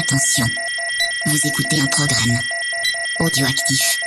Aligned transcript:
Attention, 0.00 0.46
vous 1.26 1.36
écoutez 1.46 1.78
un 1.78 1.86
programme 1.88 2.38
audioactif. 3.18 4.00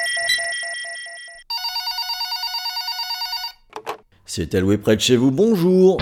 C'est 4.26 4.56
alloué 4.56 4.80
près 4.80 4.96
de 4.96 5.02
chez 5.02 5.18
vous, 5.18 5.30
bonjour 5.30 5.98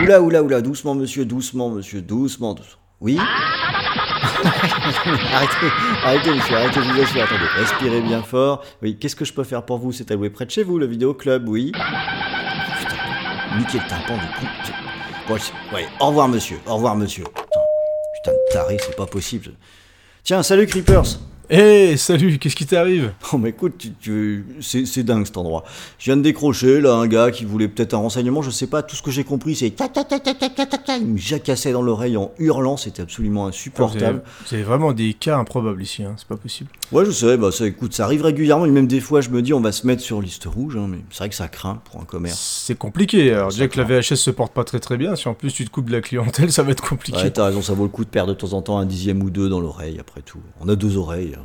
Oula, 0.00 0.22
oula, 0.22 0.42
oula, 0.44 0.60
doucement 0.60 0.94
monsieur, 0.94 1.24
doucement 1.24 1.70
monsieur, 1.70 2.02
doucement, 2.02 2.54
doucement. 2.54 2.78
Oui 3.00 3.18
Arrêtez, 4.44 5.66
arrêtez 6.04 6.30
monsieur, 6.30 6.56
arrêtez, 6.56 6.80
je 6.82 6.92
vous 6.92 7.00
assure, 7.00 7.22
attendez, 7.24 7.46
respirez 7.56 8.00
bien 8.00 8.22
fort. 8.22 8.62
Oui, 8.80 8.96
qu'est-ce 8.96 9.16
que 9.16 9.24
je 9.24 9.32
peux 9.32 9.44
faire 9.44 9.64
pour 9.64 9.78
vous? 9.78 9.90
C'est 9.90 10.12
alloué 10.12 10.30
près 10.30 10.46
de 10.46 10.52
chez 10.52 10.62
vous, 10.62 10.78
le 10.78 10.86
vidéoclub, 10.86 11.48
oui 11.48 11.72
Putain, 11.72 12.96
niquez 13.58 13.78
le 13.78 13.88
tympan 13.88 14.14
du 14.14 14.26
coup. 14.38 14.46
Bon, 15.28 15.36
au 15.98 16.06
revoir 16.06 16.28
monsieur, 16.28 16.58
au 16.66 16.76
revoir 16.76 16.94
monsieur. 16.94 17.24
Putain, 18.26 18.32
de 18.32 18.52
taré, 18.52 18.76
c'est 18.80 18.96
pas 18.96 19.06
possible. 19.06 19.52
Tiens, 20.24 20.42
salut 20.42 20.66
Creepers 20.66 21.20
Hé, 21.48 21.90
hey, 21.90 21.98
salut, 21.98 22.38
qu'est-ce 22.40 22.56
qui 22.56 22.66
t'arrive? 22.66 23.12
Oh, 23.32 23.38
mais 23.38 23.50
écoute, 23.50 23.86
c'est 24.60 25.02
dingue 25.04 25.26
cet 25.26 25.36
endroit. 25.36 25.62
Je 25.96 26.06
viens 26.06 26.16
de 26.16 26.22
décrocher, 26.22 26.80
là, 26.80 26.94
un 26.94 27.06
gars 27.06 27.30
qui 27.30 27.44
voulait 27.44 27.68
peut-être 27.68 27.94
un 27.94 27.98
renseignement, 27.98 28.42
je 28.42 28.50
sais 28.50 28.66
pas, 28.66 28.82
tout 28.82 28.96
ce 28.96 29.02
que 29.02 29.12
j'ai 29.12 29.22
compris, 29.22 29.54
c'est 29.54 29.70
tac 29.70 29.92
dans 31.72 31.82
l'oreille 31.82 32.16
en 32.16 32.32
hurlant, 32.40 32.76
c'était 32.76 33.02
absolument 33.02 33.46
insupportable. 33.46 34.22
Oh, 34.26 34.44
c'est 34.44 34.62
vraiment 34.62 34.92
des 34.92 35.14
cas 35.14 35.38
improbables 35.38 35.80
ici, 35.80 36.02
hein, 36.02 36.16
c'est 36.16 36.26
pas 36.26 36.36
possible. 36.36 36.68
Ouais, 36.90 37.04
je 37.04 37.12
sais, 37.12 37.36
bah 37.36 37.52
ça, 37.52 37.64
écoute, 37.64 37.94
ça 37.94 38.06
arrive 38.06 38.22
régulièrement, 38.22 38.66
et 38.66 38.70
même 38.72 38.88
des 38.88 39.00
fois, 39.00 39.20
je 39.20 39.30
me 39.30 39.40
dis, 39.40 39.54
on 39.54 39.60
va 39.60 39.70
se 39.70 39.86
mettre 39.86 40.02
sur 40.02 40.20
liste 40.20 40.46
rouge, 40.46 40.76
hein, 40.76 40.88
mais 40.88 40.98
c'est 41.10 41.18
vrai 41.18 41.28
que 41.28 41.36
ça 41.36 41.46
craint 41.46 41.80
pour 41.84 42.00
un 42.00 42.04
commerce. 42.04 42.64
C'est 42.66 42.76
compliqué, 42.76 43.32
alors 43.32 43.50
déjà 43.50 43.68
que 43.68 43.78
la 43.80 43.84
VHS 43.84 44.16
se 44.16 44.32
porte 44.32 44.52
pas 44.52 44.64
très 44.64 44.80
très 44.80 44.96
bien, 44.96 45.14
si 45.14 45.28
en 45.28 45.34
plus 45.34 45.52
tu 45.52 45.64
te 45.64 45.70
coupes 45.70 45.86
de 45.86 45.92
la 45.92 46.00
clientèle, 46.00 46.50
ça 46.52 46.64
va 46.64 46.72
être 46.72 46.82
compliqué. 46.82 47.18
Ouais, 47.18 47.30
t'as 47.30 47.44
raison, 47.44 47.62
ça 47.62 47.72
vaut 47.72 47.84
le 47.84 47.90
coup 47.90 48.04
de 48.04 48.10
perdre 48.10 48.34
de 48.34 48.36
temps 48.36 48.52
en 48.52 48.62
temps 48.62 48.78
un 48.78 48.86
dixième 48.86 49.22
ou 49.22 49.30
deux 49.30 49.48
dans 49.48 49.60
l'oreille, 49.60 49.98
après 50.00 50.22
tout. 50.22 50.40
On 50.60 50.68
a 50.68 50.74
deux 50.74 50.96
oreilles. 50.96 51.35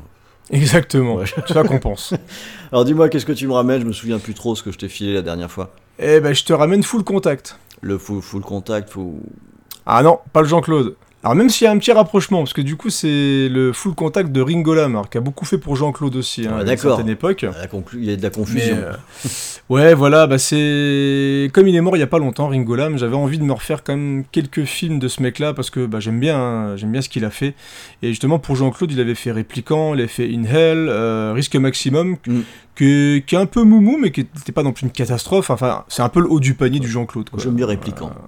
Exactement, 0.51 1.15
Ouais. 1.15 1.25
ça 1.47 1.63
compense. 1.63 2.13
Alors 2.71 2.85
dis-moi 2.85 3.09
qu'est-ce 3.09 3.25
que 3.25 3.31
tu 3.31 3.47
me 3.47 3.53
ramènes, 3.53 3.81
je 3.81 3.85
me 3.85 3.93
souviens 3.93 4.19
plus 4.19 4.33
trop 4.33 4.55
ce 4.55 4.63
que 4.63 4.71
je 4.71 4.77
t'ai 4.77 4.89
filé 4.89 5.13
la 5.13 5.21
dernière 5.21 5.49
fois. 5.51 5.71
Eh 5.99 6.19
ben, 6.19 6.33
je 6.33 6.43
te 6.43 6.53
ramène 6.53 6.83
full 6.83 7.03
contact. 7.03 7.57
Le 7.81 7.97
full, 7.97 8.21
full 8.21 8.41
contact, 8.41 8.89
faut... 8.89 9.19
Ah 9.85 10.03
non, 10.03 10.19
pas 10.33 10.41
le 10.41 10.47
Jean-Claude. 10.47 10.95
Alors 11.23 11.35
même 11.35 11.49
s'il 11.49 11.65
y 11.65 11.67
a 11.67 11.71
un 11.71 11.77
petit 11.77 11.91
rapprochement, 11.91 12.39
parce 12.39 12.53
que 12.53 12.61
du 12.61 12.75
coup 12.77 12.89
c'est 12.89 13.47
le 13.47 13.73
full 13.73 13.93
contact 13.93 14.31
de 14.31 14.41
Ringo 14.41 14.73
Lam, 14.73 14.91
alors, 14.95 15.07
qui 15.09 15.19
a 15.19 15.21
beaucoup 15.21 15.45
fait 15.45 15.59
pour 15.59 15.75
Jean-Claude 15.75 16.15
aussi, 16.15 16.47
hein, 16.47 16.57
Ouais, 16.63 16.67
à 16.67 16.71
une 16.71 16.77
certaine 16.79 17.09
époque. 17.09 17.45
il 17.93 18.03
y 18.05 18.11
a 18.11 18.15
de 18.15 18.21
la 18.23 18.29
Mais, 18.29 18.33
confusion. 18.35 18.75
euh, 18.77 18.93
ouais, 19.69 19.93
voilà, 19.93 20.25
bah 20.25 20.39
c'est 20.39 21.49
comme 21.53 21.67
il 21.67 21.75
est 21.75 21.81
mort 21.81 21.95
il 21.95 21.99
y 21.99 22.03
a 22.03 22.07
pas 22.07 22.17
longtemps, 22.17 22.47
Ringo 22.47 22.75
Lam. 22.75 22.97
J'avais 22.97 23.15
envie 23.15 23.37
de 23.37 23.43
me 23.43 23.53
refaire 23.53 23.83
quand 23.83 23.95
même 23.95 24.23
quelques 24.31 24.63
films 24.63 24.97
de 24.97 25.07
ce 25.07 25.21
mec-là 25.21 25.53
parce 25.53 25.69
que 25.69 25.85
bah, 25.85 25.99
j'aime 25.99 26.19
bien, 26.19 26.39
hein, 26.39 26.75
j'aime 26.75 26.91
bien 26.91 27.01
ce 27.01 27.09
qu'il 27.09 27.23
a 27.23 27.29
fait. 27.29 27.53
Et 28.01 28.07
justement 28.09 28.39
pour 28.39 28.55
Jean-Claude, 28.55 28.91
il 28.91 28.99
avait 28.99 29.13
fait 29.15 29.31
Répliquant, 29.31 29.93
il 29.93 29.99
avait 29.99 30.07
fait 30.07 30.27
In 30.33 30.43
Hell, 30.43 30.87
euh, 30.89 31.33
Risque 31.35 31.55
Maximum, 31.55 32.17
Mm. 32.25 32.39
que- 32.75 33.19
qui 33.19 33.35
est 33.35 33.37
un 33.37 33.45
peu 33.45 33.61
moumou, 33.63 33.97
mais 34.01 34.11
qui 34.11 34.21
n'était 34.21 34.51
pas 34.51 34.63
non 34.63 34.71
plus 34.73 34.85
une 34.85 34.91
catastrophe. 34.91 35.51
Enfin, 35.51 35.83
c'est 35.87 36.01
un 36.01 36.09
peu 36.09 36.19
le 36.21 36.29
haut 36.31 36.39
du 36.39 36.55
panier 36.55 36.79
du 36.79 36.87
Jean-Claude. 36.89 37.29
J'aime 37.37 37.53
bien 37.53 37.67
Répliquant. 37.67 38.07
Euh, 38.07 38.19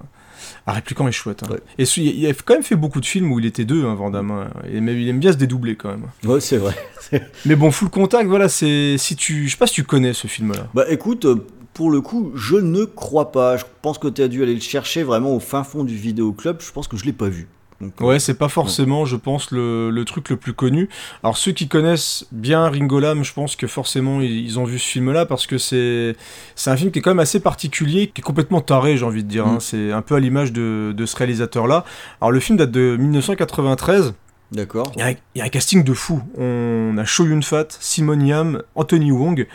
ah, 0.66 0.72
Répliquant 0.72 1.06
est 1.08 1.12
chouette. 1.12 1.42
hein. 1.44 1.52
Ouais. 1.52 1.60
Et 1.78 1.84
il 2.00 2.26
a 2.26 2.32
quand 2.32 2.54
même 2.54 2.62
fait 2.62 2.76
beaucoup 2.76 3.00
de 3.00 3.06
films 3.06 3.30
où 3.32 3.38
il 3.38 3.46
était 3.46 3.64
deux, 3.64 3.84
hein, 3.84 3.94
Van 3.94 4.10
Damme. 4.10 4.30
hein. 4.30 4.48
Et 4.72 4.80
même, 4.80 4.98
il 4.98 5.08
aime 5.08 5.18
bien 5.20 5.32
se 5.32 5.36
dédoubler 5.36 5.76
quand 5.76 5.90
même. 5.90 6.06
Ouais, 6.24 6.40
c'est 6.40 6.56
vrai. 6.56 6.74
Mais 7.46 7.54
bon, 7.56 7.70
Full 7.70 7.90
Contact, 7.90 8.28
voilà, 8.28 8.48
c'est 8.48 8.96
si 8.98 9.14
tu, 9.16 9.46
je 9.46 9.52
sais 9.52 9.56
pas 9.58 9.66
si 9.66 9.74
tu 9.74 9.84
connais 9.84 10.12
ce 10.14 10.26
film-là. 10.26 10.68
Bah 10.74 10.84
écoute, 10.88 11.26
euh, 11.26 11.46
pour 11.74 11.90
le 11.90 12.00
coup, 12.00 12.32
je 12.34 12.56
ne 12.56 12.84
crois 12.84 13.30
pas. 13.32 13.56
Je 13.56 13.64
pense 13.82 13.98
que 13.98 14.08
tu 14.08 14.22
as 14.22 14.28
dû 14.28 14.42
aller 14.42 14.54
le 14.54 14.60
chercher 14.60 15.02
vraiment 15.02 15.34
au 15.36 15.40
fin 15.40 15.64
fond 15.64 15.84
du 15.84 15.96
vidéoclub. 15.96 16.58
Je 16.60 16.72
pense 16.72 16.88
que 16.88 16.96
je 16.96 17.04
l'ai 17.04 17.12
pas 17.12 17.28
vu. 17.28 17.46
Donc, 17.80 17.92
euh, 18.00 18.04
Ouais, 18.04 18.18
c'est 18.18 18.34
pas 18.34 18.48
forcément, 18.48 19.04
je 19.04 19.16
pense, 19.16 19.50
le, 19.50 19.90
le 19.90 20.04
truc 20.04 20.30
le 20.30 20.36
plus 20.36 20.52
connu. 20.52 20.88
Alors 21.22 21.36
ceux 21.36 21.52
qui 21.52 21.68
connaissent 21.68 22.26
bien 22.32 22.68
Ringo 22.68 23.00
Lam, 23.00 23.24
je 23.24 23.32
pense 23.32 23.56
que 23.56 23.66
forcément 23.66 24.20
ils, 24.20 24.30
ils 24.44 24.58
ont 24.58 24.64
vu 24.64 24.78
ce 24.78 24.86
film-là 24.86 25.26
parce 25.26 25.46
que 25.46 25.58
c'est 25.58 26.16
c'est 26.54 26.70
un 26.70 26.76
film 26.76 26.90
qui 26.90 27.00
est 27.00 27.02
quand 27.02 27.10
même 27.10 27.18
assez 27.20 27.40
particulier, 27.40 28.06
qui 28.14 28.20
est 28.20 28.24
complètement 28.24 28.60
taré, 28.60 28.96
j'ai 28.96 29.04
envie 29.04 29.24
de 29.24 29.28
dire. 29.28 29.46
hein. 29.46 29.56
Mm. 29.56 29.60
C'est 29.60 29.92
un 29.92 30.02
peu 30.02 30.14
à 30.14 30.20
l'image 30.20 30.52
de, 30.52 30.94
de 30.96 31.06
ce 31.06 31.16
réalisateur-là. 31.16 31.84
Alors 32.20 32.30
le 32.32 32.40
film 32.40 32.56
date 32.58 32.70
de 32.70 32.96
1993. 32.98 34.14
D'accord. 34.52 34.92
Il 34.94 35.00
y, 35.00 35.02
a, 35.02 35.06
un- 35.06 35.14
il 35.34 35.38
y 35.38 35.40
a 35.40 35.44
un 35.44 35.48
casting 35.48 35.82
de 35.82 35.92
fou. 35.94 36.22
On 36.38 36.96
a 36.98 37.04
Cho 37.04 37.24
Yun-fat, 37.26 37.68
Simon 37.80 38.20
Yam, 38.20 38.62
Anthony 38.76 39.10
Wong. 39.10 39.46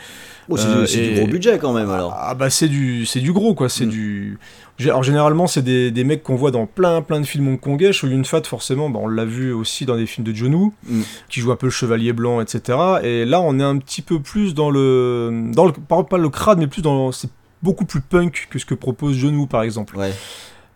Oh, 0.48 0.56
c'est 0.56 0.66
Euh, 0.66 1.08
du 1.14 1.14
gros 1.20 1.26
budget 1.28 1.58
quand 1.58 1.72
même 1.72 1.90
alors. 1.90 2.12
Ah 2.18 2.34
bah 2.34 2.50
c'est 2.50 2.66
du 2.68 3.06
c'est 3.06 3.20
du 3.20 3.32
gros 3.32 3.54
quoi, 3.54 3.68
c'est 3.68 3.86
Mm. 3.86 3.90
du 3.90 4.38
alors 4.86 5.02
généralement 5.02 5.46
c'est 5.46 5.62
des, 5.62 5.90
des 5.90 6.04
mecs 6.04 6.22
qu'on 6.22 6.34
voit 6.36 6.50
dans 6.50 6.66
plein 6.66 7.02
plein 7.02 7.20
de 7.20 7.26
films 7.26 7.46
hongkongais, 7.48 7.92
Cho 7.92 8.08
Yun-fat 8.08 8.42
forcément, 8.44 8.90
bah, 8.90 8.98
on 9.02 9.06
l'a 9.08 9.24
vu 9.26 9.52
aussi 9.52 9.84
dans 9.86 9.96
des 9.96 10.06
films 10.06 10.26
de 10.26 10.34
John 10.34 10.54
Woo 10.54 10.72
Mm. 10.88 11.02
qui 11.28 11.40
joue 11.40 11.52
un 11.52 11.56
peu 11.56 11.66
le 11.66 11.70
chevalier 11.70 12.12
blanc 12.12 12.40
etc. 12.40 12.76
Et 13.04 13.24
là 13.24 13.40
on 13.40 13.58
est 13.60 13.62
un 13.62 13.78
petit 13.78 14.02
peu 14.02 14.20
plus 14.20 14.54
dans 14.54 14.70
le 14.70 15.50
dans 15.54 15.66
le 15.66 15.72
pas, 15.72 16.02
pas 16.02 16.18
le 16.18 16.28
crade 16.30 16.58
mais 16.58 16.66
plus 16.66 16.82
dans 16.82 17.12
c'est 17.12 17.30
beaucoup 17.62 17.84
plus 17.84 18.00
punk 18.00 18.48
que 18.50 18.58
ce 18.58 18.64
que 18.66 18.74
propose 18.74 19.16
John 19.16 19.36
Woo 19.36 19.46
par 19.46 19.62
exemple. 19.62 19.96
Ouais. 19.96 20.12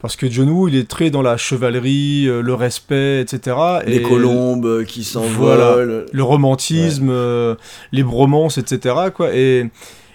Parce 0.04 0.16
que 0.16 0.30
John 0.30 0.50
Woo 0.50 0.68
il 0.68 0.76
est 0.76 0.86
très 0.86 1.08
dans 1.08 1.22
la 1.22 1.38
chevalerie, 1.38 2.26
euh, 2.28 2.42
le 2.42 2.52
respect 2.52 3.22
etc. 3.22 3.56
Les 3.86 3.96
Et 3.96 4.02
colombes 4.02 4.66
euh, 4.66 4.84
qui 4.84 5.02
s'envolent. 5.02 5.56
Voilà. 5.56 6.04
le 6.12 6.22
romantisme, 6.22 7.08
euh, 7.08 7.54
les 7.90 8.02
bromances, 8.02 8.58
etc. 8.58 8.94
Quoi. 9.14 9.34
Et, 9.34 9.70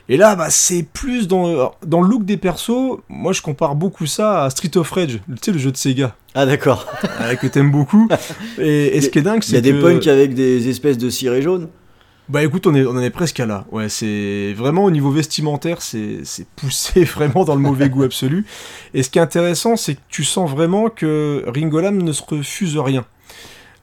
et 0.08 0.16
là, 0.18 0.36
bah, 0.36 0.52
c'est 0.52 0.84
plus 0.84 1.28
dans, 1.28 1.74
dans 1.84 2.02
le 2.02 2.08
look 2.08 2.24
des 2.24 2.38
persos. 2.38 3.00
Moi, 3.10 3.34
je 3.34 3.42
compare 3.42 3.74
beaucoup 3.74 4.06
ça 4.06 4.44
à 4.44 4.52
Street 4.52 4.78
of 4.78 4.92
Rage, 4.92 5.22
tu 5.28 5.34
sais, 5.42 5.52
le 5.52 5.58
jeu 5.58 5.72
de 5.72 5.78
Sega, 5.78 6.16
Ah 6.36 6.46
d'accord. 6.46 6.86
euh, 7.22 7.34
que 7.34 7.48
t'aimes 7.48 7.72
beaucoup. 7.72 8.08
Et, 8.60 8.96
et 8.96 9.02
ce 9.02 9.10
qui 9.10 9.18
est 9.18 9.24
dingue, 9.24 9.42
Il 9.48 9.54
y 9.54 9.56
a 9.56 9.58
c'est 9.58 9.62
des 9.64 9.74
punks 9.74 10.06
avec 10.06 10.36
des 10.36 10.70
espèces 10.70 11.00
de 11.00 11.10
cirés 11.10 11.42
jaunes. 11.42 11.68
Bah 12.30 12.44
écoute, 12.44 12.68
on, 12.68 12.76
est, 12.76 12.86
on 12.86 12.92
en 12.92 13.02
est 13.02 13.10
presque 13.10 13.40
à 13.40 13.48
là. 13.48 13.66
Ouais, 13.72 13.90
c'est 13.90 14.54
vraiment 14.56 14.84
au 14.86 14.92
niveau 14.92 15.10
vestimentaire, 15.10 15.82
c'est 15.82 16.22
poussé 16.56 17.04
vraiment 17.16 17.44
dans 17.44 17.56
le 17.56 17.62
mauvais 17.62 17.90
goût 17.90 18.04
absolu. 18.04 18.46
Et 18.94 19.02
ce 19.02 19.10
qui 19.10 19.18
est 19.18 19.22
intéressant, 19.22 19.76
c'est 19.76 19.96
que 19.96 20.02
tu 20.10 20.24
sens 20.24 20.48
vraiment 20.48 20.90
que 20.90 21.44
Ringo 21.48 21.80
Lam 21.80 22.02
ne 22.02 22.12
se 22.12 22.22
refuse 22.22 22.78
rien. 22.78 23.04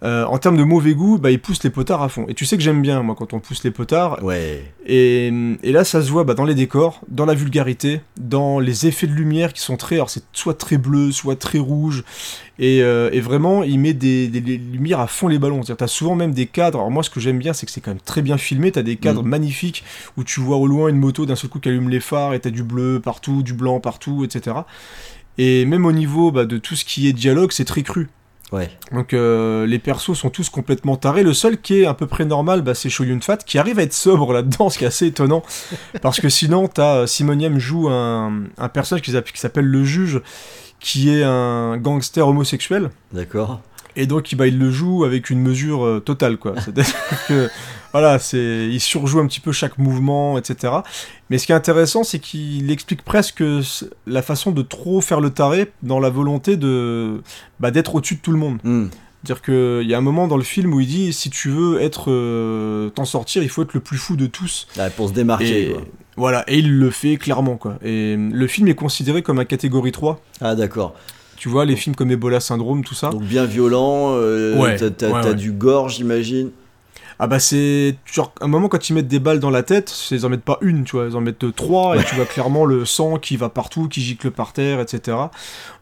Euh, 0.02 0.24
en 0.26 0.36
termes 0.38 0.58
de 0.58 0.62
mauvais 0.62 0.92
goût, 0.94 1.16
bah, 1.18 1.30
il 1.30 1.40
pousse 1.40 1.62
les 1.64 1.70
potards 1.70 2.02
à 2.02 2.08
fond. 2.10 2.26
Et 2.28 2.34
tu 2.34 2.44
sais 2.44 2.56
que 2.58 2.62
j'aime 2.62 2.82
bien, 2.82 3.02
moi, 3.02 3.14
quand 3.18 3.32
on 3.32 3.40
pousse 3.40 3.64
les 3.64 3.70
potards. 3.70 4.22
Ouais. 4.22 4.62
Et, 4.86 5.32
et 5.62 5.72
là, 5.72 5.84
ça 5.84 6.02
se 6.02 6.10
voit 6.10 6.24
bah, 6.24 6.34
dans 6.34 6.44
les 6.44 6.54
décors, 6.54 7.00
dans 7.08 7.24
la 7.24 7.32
vulgarité, 7.34 8.02
dans 8.20 8.58
les 8.60 8.86
effets 8.86 9.06
de 9.06 9.12
lumière 9.14 9.54
qui 9.54 9.62
sont 9.62 9.76
très. 9.78 9.94
Alors, 9.96 10.10
c'est 10.10 10.22
soit 10.34 10.52
très 10.58 10.76
bleu, 10.76 11.12
soit 11.12 11.36
très 11.36 11.58
rouge. 11.58 12.04
Et, 12.58 12.82
euh, 12.82 13.08
et 13.12 13.20
vraiment, 13.20 13.62
il 13.62 13.78
met 13.80 13.94
des, 13.94 14.28
des- 14.28 14.40
des 14.42 14.58
lumières 14.58 15.00
à 15.00 15.06
fond 15.06 15.28
les 15.28 15.38
ballons. 15.38 15.56
C'est-à-dire, 15.62 15.76
t'as 15.78 15.86
souvent 15.86 16.14
même 16.14 16.32
des 16.32 16.46
cadres. 16.46 16.78
Alors, 16.78 16.90
moi, 16.90 17.02
ce 17.02 17.08
que 17.10 17.18
j'aime 17.20 17.38
bien, 17.38 17.54
c'est 17.54 17.64
que 17.64 17.72
c'est 17.72 17.80
quand 17.80 17.90
même 17.92 18.00
très 18.00 18.20
bien 18.22 18.36
filmé. 18.36 18.70
T'as 18.72 18.82
des 18.82 18.96
cadres 18.96 19.22
Mm. 19.22 19.28
magnifiques 19.28 19.82
où 20.18 20.24
tu 20.24 20.40
vois 20.40 20.58
au 20.58 20.66
loin 20.66 20.88
une 20.88 20.96
moto 20.98 21.24
d'un 21.24 21.36
seul 21.36 21.48
coup 21.48 21.58
qui 21.58 21.70
allume 21.70 21.88
les 21.88 22.00
phares 22.00 22.34
et 22.34 22.40
t'as 22.40 22.50
du 22.50 22.62
bleu 22.62 23.00
partout, 23.02 23.42
du 23.42 23.54
blanc 23.54 23.80
partout, 23.80 24.24
etc. 24.24 24.56
Et 25.38 25.64
même 25.66 25.84
au 25.86 25.92
niveau 25.92 26.30
bah, 26.30 26.44
de 26.46 26.56
tout 26.58 26.76
ce 26.76 26.84
qui 26.84 27.08
est 27.08 27.12
dialogue, 27.12 27.52
c'est 27.52 27.64
très 27.66 27.82
cru. 27.82 28.08
Ouais. 28.52 28.70
Donc 28.92 29.12
euh, 29.12 29.66
les 29.66 29.78
persos 29.80 30.14
sont 30.14 30.30
tous 30.30 30.50
complètement 30.50 30.96
tarés. 30.96 31.24
Le 31.24 31.32
seul 31.34 31.60
qui 31.60 31.80
est 31.82 31.86
à 31.86 31.94
peu 31.94 32.06
près 32.06 32.24
normal, 32.24 32.62
bah, 32.62 32.74
c'est 32.74 32.88
Shoyun 32.88 33.20
Fat, 33.20 33.38
qui 33.38 33.58
arrive 33.58 33.78
à 33.78 33.82
être 33.82 33.92
sobre 33.92 34.32
là-dedans, 34.32 34.70
ce 34.70 34.78
qui 34.78 34.84
est 34.84 34.88
assez 34.88 35.06
étonnant. 35.06 35.42
Parce 36.00 36.20
que 36.20 36.28
sinon, 36.28 36.68
t'as 36.68 36.96
euh, 36.98 37.06
Simon 37.06 37.38
Yam 37.38 37.58
joue 37.58 37.88
un, 37.88 38.44
un 38.56 38.68
personnage 38.68 39.02
qui 39.02 39.10
s'appelle- 39.10 39.32
qui 39.32 39.40
s'appelle 39.40 39.64
le 39.66 39.84
juge, 39.84 40.20
qui 40.78 41.10
est 41.10 41.24
un 41.24 41.76
gangster 41.78 42.26
homosexuel. 42.28 42.90
D'accord. 43.12 43.60
Et 43.96 44.06
donc, 44.06 44.32
bah, 44.34 44.46
il 44.46 44.58
le 44.58 44.70
joue 44.70 45.04
avec 45.04 45.30
une 45.30 45.40
mesure 45.40 45.84
euh, 45.84 46.00
totale, 46.00 46.36
quoi. 46.36 46.54
C'est-à-dire 46.60 46.94
que, 47.28 47.48
voilà, 47.92 48.18
c'est, 48.18 48.68
il 48.70 48.80
surjoue 48.80 49.18
un 49.20 49.26
petit 49.26 49.40
peu 49.40 49.52
chaque 49.52 49.78
mouvement, 49.78 50.38
etc. 50.38 50.74
Mais 51.30 51.38
ce 51.38 51.46
qui 51.46 51.52
est 51.52 51.56
intéressant, 51.56 52.04
c'est 52.04 52.18
qu'il 52.18 52.70
explique 52.70 53.02
presque 53.02 53.42
la 54.06 54.22
façon 54.22 54.52
de 54.52 54.62
trop 54.62 55.00
faire 55.00 55.20
le 55.20 55.30
taré 55.30 55.72
dans 55.82 55.98
la 55.98 56.10
volonté 56.10 56.56
de, 56.56 57.22
bah, 57.58 57.70
d'être 57.70 57.94
au-dessus 57.94 58.16
de 58.16 58.20
tout 58.20 58.32
le 58.32 58.38
monde. 58.38 58.58
Hmm. 58.62 58.88
C'est-à-dire 59.24 59.42
qu'il 59.42 59.90
y 59.90 59.94
a 59.94 59.98
un 59.98 60.02
moment 60.02 60.28
dans 60.28 60.36
le 60.36 60.44
film 60.44 60.72
où 60.72 60.80
il 60.80 60.86
dit 60.86 61.12
si 61.12 61.30
tu 61.30 61.50
veux 61.50 61.80
être 61.80 62.12
euh, 62.12 62.90
t'en 62.90 63.04
sortir, 63.04 63.42
il 63.42 63.48
faut 63.48 63.62
être 63.62 63.74
le 63.74 63.80
plus 63.80 63.98
fou 63.98 64.14
de 64.14 64.26
tous. 64.26 64.68
Ouais, 64.76 64.90
pour 64.90 65.08
se 65.08 65.14
démarquer. 65.14 65.70
Et 65.70 65.72
quoi. 65.72 65.82
voilà, 66.16 66.44
et 66.46 66.58
il 66.58 66.78
le 66.78 66.90
fait 66.90 67.16
clairement 67.16 67.56
quoi. 67.56 67.76
Et 67.82 68.14
le 68.16 68.46
film 68.46 68.68
est 68.68 68.76
considéré 68.76 69.22
comme 69.22 69.40
un 69.40 69.44
catégorie 69.44 69.90
3. 69.90 70.20
Ah 70.42 70.54
d'accord. 70.54 70.94
Tu 71.36 71.48
vois, 71.48 71.64
les 71.64 71.76
films 71.76 71.94
comme 71.94 72.10
Ebola 72.10 72.40
Syndrome, 72.40 72.82
tout 72.84 72.94
ça. 72.94 73.10
Donc 73.10 73.22
bien 73.22 73.44
violent. 73.44 74.14
euh, 74.16 74.56
Ouais, 74.60 74.76
t'as 74.76 75.08
ouais, 75.10 75.24
ouais. 75.24 75.34
du 75.34 75.52
gore, 75.52 75.88
j'imagine. 75.88 76.50
Ah 77.18 77.26
bah 77.26 77.38
c'est 77.38 77.96
genre 78.04 78.32
un 78.42 78.46
moment 78.46 78.68
quand 78.68 78.90
ils 78.90 78.92
mettent 78.92 79.08
des 79.08 79.18
balles 79.18 79.40
dans 79.40 79.48
la 79.50 79.62
tête, 79.62 79.94
ils 80.10 80.26
en 80.26 80.28
mettent 80.28 80.42
pas 80.44 80.58
une, 80.60 80.84
tu 80.84 80.96
vois, 80.96 81.06
ils 81.08 81.16
en 81.16 81.22
mettent 81.22 81.54
trois 81.54 81.96
et 81.98 82.04
tu 82.04 82.14
vois 82.14 82.26
clairement 82.26 82.64
le 82.66 82.84
sang 82.84 83.16
qui 83.18 83.36
va 83.38 83.48
partout, 83.48 83.88
qui 83.88 84.02
gicle 84.02 84.30
par 84.30 84.52
terre, 84.52 84.80
etc. 84.80 85.16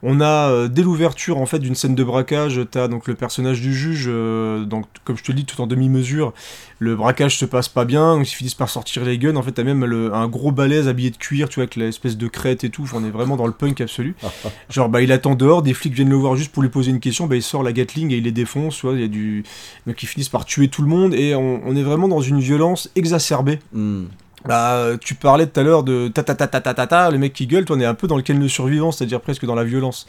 On 0.03 0.21
a 0.21 0.51
euh, 0.51 0.69
dès 0.69 0.83
l'ouverture 0.83 1.39
en 1.39 1.47
fait 1.47 1.59
d'une 1.59 1.75
scène 1.75 1.95
de 1.97 2.05
braquage, 2.05 2.61
t'as 2.71 2.87
donc 2.89 3.09
le 3.09 3.15
personnage 3.15 3.61
du 3.61 3.75
juge, 3.75 4.05
euh, 4.09 4.65
donc 4.65 4.87
comme 5.05 5.17
je 5.17 5.25
te 5.25 5.33
le 5.33 5.37
dis 5.39 5.45
tout 5.45 5.61
en 5.61 5.67
demi-mesure, 5.67 6.33
le 6.79 6.95
braquage 6.95 7.37
se 7.39 7.45
passe 7.47 7.69
pas 7.69 7.85
bien, 7.85 8.17
donc 8.17 8.31
ils 8.31 8.35
finissent 8.35 8.55
par 8.55 8.69
sortir 8.69 9.05
les 9.05 9.17
guns. 9.19 9.37
En 9.37 9.43
fait, 9.43 9.53
t'as 9.53 9.65
même 9.65 9.85
le- 9.85 10.13
un 10.15 10.29
gros 10.29 10.53
balèze 10.53 10.87
habillé 10.89 11.11
de 11.11 11.17
cuir, 11.17 11.49
tu 11.49 11.57
vois, 11.57 11.63
avec 11.63 11.77
l'espèce 11.77 12.17
de 12.17 12.29
crête 12.29 12.63
et 12.65 12.71
tout. 12.71 12.83
Enfin, 12.83 12.99
on 13.01 13.05
est 13.07 13.11
vraiment 13.11 13.37
dans 13.37 13.47
le 13.47 13.53
punk 13.53 13.81
absolu. 13.81 14.15
Genre, 14.71 14.89
bah, 14.89 15.01
il 15.01 15.11
attend 15.13 15.35
dehors, 15.35 15.63
des 15.63 15.73
flics 15.75 15.95
viennent 15.95 16.11
le 16.11 16.17
voir 16.17 16.37
juste 16.37 16.53
pour 16.53 16.63
lui 16.63 16.69
poser 16.69 16.91
une 16.91 17.01
question, 17.01 17.27
bah, 17.27 17.37
il 17.37 17.43
sort 17.43 17.63
la 17.63 17.73
Gatling 17.73 18.13
et 18.13 18.17
il 18.17 18.25
les 18.25 18.33
défonce, 18.33 18.77
tu 18.77 18.87
vois. 18.87 18.95
Il 18.95 19.01
y 19.01 19.05
a 19.05 19.09
du. 19.09 19.45
Donc, 19.87 20.03
ils 20.03 20.07
finissent 20.07 20.29
par 20.29 20.45
tuer 20.45 20.69
tout 20.69 20.83
le 20.83 20.89
monde 20.89 21.15
et 21.15 21.24
on, 21.35 21.61
on 21.65 21.77
est 21.77 21.83
vraiment 21.85 22.09
dans 22.09 22.21
une 22.21 22.41
violence 22.41 22.91
exacerbée. 22.97 23.61
Hmm. 23.73 24.07
Bah, 24.45 24.75
euh, 24.75 24.99
tu 25.01 25.15
parlais 25.15 25.47
tout 25.47 25.59
à 25.59 25.63
l'heure 25.63 25.85
de 25.85 26.09
ta 26.09 26.23
ta 26.23 26.35
ta 26.35 26.47
ta 26.47 26.61
ta 26.61 26.75
ta 26.75 26.87
ta, 26.87 27.11
le 27.11 27.17
mec 27.17 27.33
qui 27.33 27.47
gueule, 27.47 27.65
toi, 27.65 27.77
on 27.77 27.81
est 27.81 27.87
un 27.87 27.95
peu 27.95 28.07
dans 28.07 28.19
le 28.19 28.25
le 28.29 28.49
survivant, 28.49 28.93
c'est-à-dire 28.93 29.23
presque 29.23 29.47
dans 29.47 29.55
la 29.55 29.65
violence. 29.65 30.07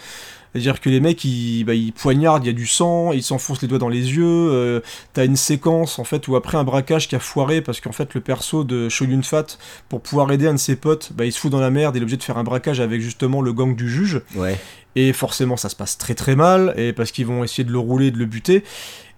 C'est-à-dire 0.51 0.79
que 0.79 0.89
les 0.89 1.01
mecs, 1.01 1.23
ils, 1.25 1.63
bah, 1.65 1.73
ils 1.73 1.91
poignardent, 1.91 2.43
il 2.43 2.47
y 2.47 2.49
a 2.49 2.53
du 2.53 2.65
sang, 2.67 3.11
ils 3.11 3.23
s'enfoncent 3.23 3.61
les 3.61 3.67
doigts 3.67 3.77
dans 3.77 3.89
les 3.89 4.15
yeux. 4.15 4.23
euh, 4.25 4.79
T'as 5.13 5.25
une 5.25 5.35
séquence 5.35 5.99
en 5.99 6.05
fait 6.05 6.27
où 6.27 6.35
après 6.37 6.57
un 6.57 6.63
braquage 6.63 7.07
qui 7.09 7.15
a 7.15 7.19
foiré 7.19 7.61
parce 7.61 7.81
qu'en 7.81 7.91
fait 7.91 8.13
le 8.13 8.21
perso 8.21 8.63
de 8.63 8.89
Shoyun 8.89 9.21
Fat, 9.21 9.57
pour 9.89 10.01
pouvoir 10.01 10.31
aider 10.31 10.47
un 10.47 10.53
de 10.53 10.59
ses 10.59 10.75
potes, 10.77 11.11
bah, 11.13 11.25
il 11.25 11.31
se 11.31 11.39
fout 11.39 11.51
dans 11.51 11.59
la 11.59 11.71
merde, 11.71 11.95
il 11.95 11.99
est 11.99 12.03
obligé 12.03 12.17
de 12.17 12.23
faire 12.23 12.37
un 12.37 12.43
braquage 12.43 12.79
avec 12.79 13.01
justement 13.01 13.41
le 13.41 13.53
gang 13.53 13.75
du 13.75 13.89
juge. 13.89 14.21
Ouais. 14.35 14.57
Et 14.97 15.11
forcément, 15.11 15.57
ça 15.57 15.67
se 15.67 15.75
passe 15.75 15.97
très 15.97 16.15
très 16.15 16.37
mal, 16.37 16.73
et 16.77 16.93
parce 16.93 17.11
qu'ils 17.11 17.25
vont 17.25 17.43
essayer 17.43 17.65
de 17.65 17.71
le 17.71 17.79
rouler, 17.79 18.11
de 18.11 18.17
le 18.17 18.25
buter. 18.25 18.63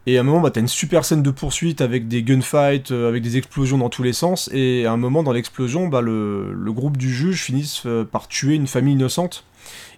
Et 0.07 0.17
à 0.17 0.21
un 0.21 0.23
moment, 0.23 0.39
bah, 0.39 0.51
t'as 0.51 0.61
une 0.61 0.69
super 0.69 1.03
scène 1.03 1.21
de 1.21 1.31
poursuite 1.31 1.81
avec 1.81 2.07
des 2.07 2.23
gunfights, 2.23 2.91
euh, 2.91 3.09
avec 3.09 3.21
des 3.21 3.35
explosions 3.35 3.77
dans 3.77 3.89
tous 3.89 4.03
les 4.03 4.13
sens. 4.13 4.49
Et 4.53 4.85
à 4.85 4.93
un 4.93 4.97
moment, 4.97 5.21
dans 5.21 5.33
l'explosion, 5.33 5.89
bah, 5.89 5.99
le, 5.99 6.53
le 6.53 6.71
groupe 6.71 6.95
du 6.95 7.13
juge 7.13 7.43
finissent 7.43 7.83
euh, 7.85 8.05
par 8.05 8.29
tuer 8.29 8.55
une 8.55 8.67
famille 8.67 8.93
innocente. 8.93 9.43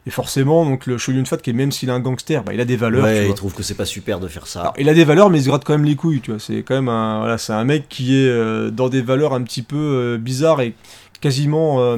Et 0.08 0.10
forcément, 0.10 0.66
donc 0.66 0.88
le 0.88 0.98
Shoyun 0.98 1.26
Fat, 1.26 1.38
qui 1.38 1.54
même 1.54 1.72
s'il 1.72 1.90
est 1.90 1.92
un 1.92 2.00
gangster, 2.00 2.44
bah, 2.44 2.54
il 2.56 2.60
a 2.60 2.66
des 2.66 2.76
valeurs. 2.78 3.04
tu 3.04 3.10
ouais, 3.12 3.22
vois. 3.22 3.30
il 3.30 3.36
trouve 3.36 3.54
que 3.54 3.62
c'est 3.62 3.76
pas 3.76 3.86
super 3.86 4.20
de 4.20 4.28
faire 4.28 4.48
ça. 4.48 4.62
Alors, 4.62 4.74
il 4.80 4.90
a 4.90 4.96
des 4.96 5.04
valeurs, 5.04 5.30
mais 5.30 5.38
il 5.38 5.44
se 5.44 5.50
gratte 5.50 5.64
quand 5.64 5.74
même 5.74 5.86
les 5.86 5.96
couilles, 5.96 6.22
tu 6.22 6.32
vois. 6.32 6.40
C'est 6.40 6.64
quand 6.64 6.74
même 6.74 6.90
un, 6.90 7.20
voilà, 7.20 7.38
c'est 7.38 7.54
un 7.54 7.64
mec 7.64 7.88
qui 7.90 8.16
est 8.16 8.28
euh, 8.28 8.72
dans 8.72 8.90
des 8.90 9.04
valeurs 9.04 9.34
un 9.34 9.44
petit 9.44 9.62
peu 9.62 9.78
euh, 9.78 10.18
bizarres 10.18 10.62
et 10.62 10.74
quasiment 11.21 11.81
euh, 11.81 11.98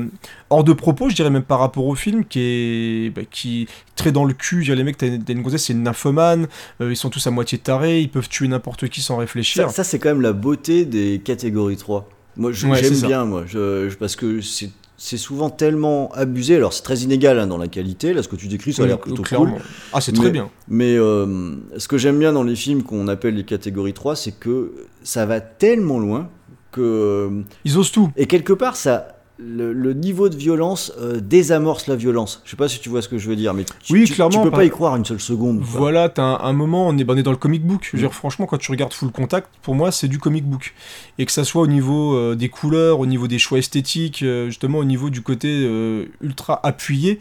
hors 0.50 0.64
de 0.64 0.74
propos, 0.74 1.10
je 1.10 1.16
dirais 1.16 1.30
même 1.30 1.44
par 1.44 1.60
rapport 1.60 1.86
au 1.86 1.96
film, 1.96 2.26
qui 2.26 2.40
est, 2.40 3.10
bah, 3.16 3.22
qui 3.30 3.68
très 3.96 4.12
dans 4.12 4.26
le 4.26 4.34
cul. 4.34 4.64
Dirais, 4.64 4.76
les 4.78 4.84
mecs, 4.84 4.98
t'as 4.98 5.08
une 5.08 5.42
gonzesse, 5.42 5.66
c'est 5.66 5.74
une 5.74 5.84
nymphomane, 5.84 6.48
euh, 6.82 6.92
ils 6.92 6.96
sont 6.98 7.10
tous 7.10 7.26
à 7.28 7.32
moitié 7.32 7.58
tarés, 7.58 8.02
ils 8.02 8.10
peuvent 8.10 8.30
tuer 8.30 8.48
n'importe 8.48 8.88
qui 8.90 9.02
sans 9.02 9.18
réfléchir. 9.18 9.68
Ça, 9.70 9.74
ça, 9.76 9.84
c'est 9.84 10.00
quand 10.00 10.10
même 10.10 10.22
la 10.22 10.34
beauté 10.34 10.86
des 10.86 11.22
catégories 11.24 11.78
3. 11.78 12.08
Moi, 12.38 12.52
Ouais, 12.52 12.56
j'aime 12.82 13.02
bien, 13.02 13.26
moi, 13.26 13.44
je, 13.48 13.90
je- 13.90 13.96
parce 13.98 14.16
que 14.16 14.42
c'est 14.42 14.70
c'est 15.04 15.18
souvent 15.18 15.50
tellement 15.50 16.12
abusé. 16.14 16.58
Alors, 16.58 16.74
c'est 16.74 16.84
très 16.84 17.00
inégal 17.00 17.40
hein, 17.40 17.48
dans 17.48 17.58
la 17.58 17.68
qualité. 17.68 18.14
Là, 18.14 18.22
ce 18.22 18.28
que 18.28 18.36
tu 18.36 18.48
décris, 18.48 18.72
ça 18.72 18.84
a 18.84 18.86
l'air 18.86 19.00
plutôt 19.00 19.24
clairement. 19.24 19.54
cool. 19.54 19.62
Ah, 19.94 20.00
c'est 20.00 20.12
très 20.12 20.26
Mais- 20.26 20.30
bien. 20.32 20.50
Mais 20.68 20.96
euh, 20.96 21.56
ce 21.78 21.88
que 21.88 21.98
j'aime 21.98 22.20
bien 22.20 22.32
dans 22.32 22.44
les 22.44 22.56
films 22.56 22.84
qu'on 22.84 23.08
appelle 23.08 23.34
les 23.34 23.44
catégories 23.44 23.94
3, 23.94 24.16
c'est 24.16 24.32
que 24.40 24.74
ça 25.02 25.26
va 25.26 25.42
tellement 25.42 25.98
loin 25.98 26.30
que. 26.72 27.44
Ils 27.66 27.78
osent 27.78 27.92
tout. 27.92 28.10
Et 28.18 28.26
quelque 28.28 28.54
part, 28.54 28.76
ça. 28.76 29.08
Le, 29.44 29.74
le 29.74 29.94
niveau 29.94 30.30
de 30.30 30.36
violence 30.36 30.94
euh, 31.00 31.20
désamorce 31.20 31.88
la 31.88 31.96
violence. 31.96 32.44
Je 32.46 32.52
sais 32.52 32.56
pas 32.58 32.68
si 32.68 32.80
tu 32.80 32.90
vois 32.90 33.02
ce 33.02 33.10
que 33.10 33.18
je 33.18 33.28
veux 33.28 33.36
dire, 33.36 33.56
mais 33.56 33.64
tu, 33.82 33.94
Oui, 33.94 34.04
tu- 34.04 34.14
clairement, 34.14 34.30
tu 34.38 34.44
peux 34.44 34.52
par- 34.52 34.60
pas 34.60 34.66
y 34.66 34.70
croire 34.70 34.96
une 34.96 35.06
seule 35.06 35.20
seconde. 35.20 35.62
Voilà, 35.64 36.10
t'as 36.10 36.22
un, 36.22 36.40
un 36.42 36.54
moment, 36.54 36.88
on 36.88 36.96
est, 36.96 37.10
on 37.10 37.18
est 37.18 37.24
dans 37.24 37.32
le 37.32 37.38
comic 37.38 37.66
book. 37.66 37.82
Je 37.82 37.94
veux 37.94 38.04
Mm. 38.04 38.06
dire, 38.06 38.14
franchement, 38.14 38.46
quand 38.46 38.60
tu 38.60 38.70
regardes 38.70 38.94
Full 38.94 39.10
Contact, 39.12 39.48
pour 39.64 39.74
moi, 39.74 39.92
c'est 39.92 40.08
du 40.08 40.20
comic 40.20 40.46
book. 40.46 40.76
Et 41.18 41.26
que 41.26 41.32
ça 41.32 41.44
soit 41.44 41.64
au 41.64 41.68
niveau 41.68 42.14
euh, 42.16 42.36
des 42.36 42.50
couleurs, 42.50 43.00
au 43.00 43.08
niveau 43.08 43.28
des 43.28 43.40
choix 43.40 43.58
esthétiques, 43.58 44.22
euh, 44.22 44.46
justement 44.46 44.78
au 44.78 44.84
niveau 44.86 45.10
du 45.10 45.22
côté 45.24 45.48
euh, 45.50 46.06
ultra 46.22 46.60
appuyé, 46.62 47.18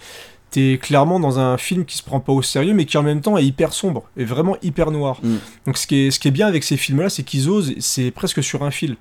t'es 0.51 0.79
clairement 0.81 1.21
dans 1.21 1.39
un 1.39 1.57
film 1.57 1.85
qui 1.85 1.97
se 1.97 2.03
prend 2.03 2.21
pas 2.21 2.33
au 2.33 2.43
sérieux, 2.43 2.75
mais 2.75 2.85
qui 2.85 2.99
en 2.99 3.03
même 3.03 3.21
temps 3.21 3.39
est 3.39 3.45
hyper 3.45 3.73
sombre, 3.73 4.05
et 4.17 4.25
vraiment 4.25 4.57
hyper 4.63 4.91
noir. 4.91 5.19
Mm. 5.23 5.37
Donc 5.67 5.79
ce 5.79 5.87
qui, 5.87 6.07
est, 6.07 6.11
ce 6.11 6.19
qui 6.19 6.29
est 6.29 6.33
bien 6.33 6.47
avec 6.47 6.65
ces 6.65 6.77
films-là, 6.77 7.09
c'est 7.09 7.23
qu'ils 7.23 7.49
osent, 7.49 7.75
c'est 7.79 8.11
presque 8.11 8.43
sur 8.43 8.65
un 8.65 8.71
fil. 8.71 8.97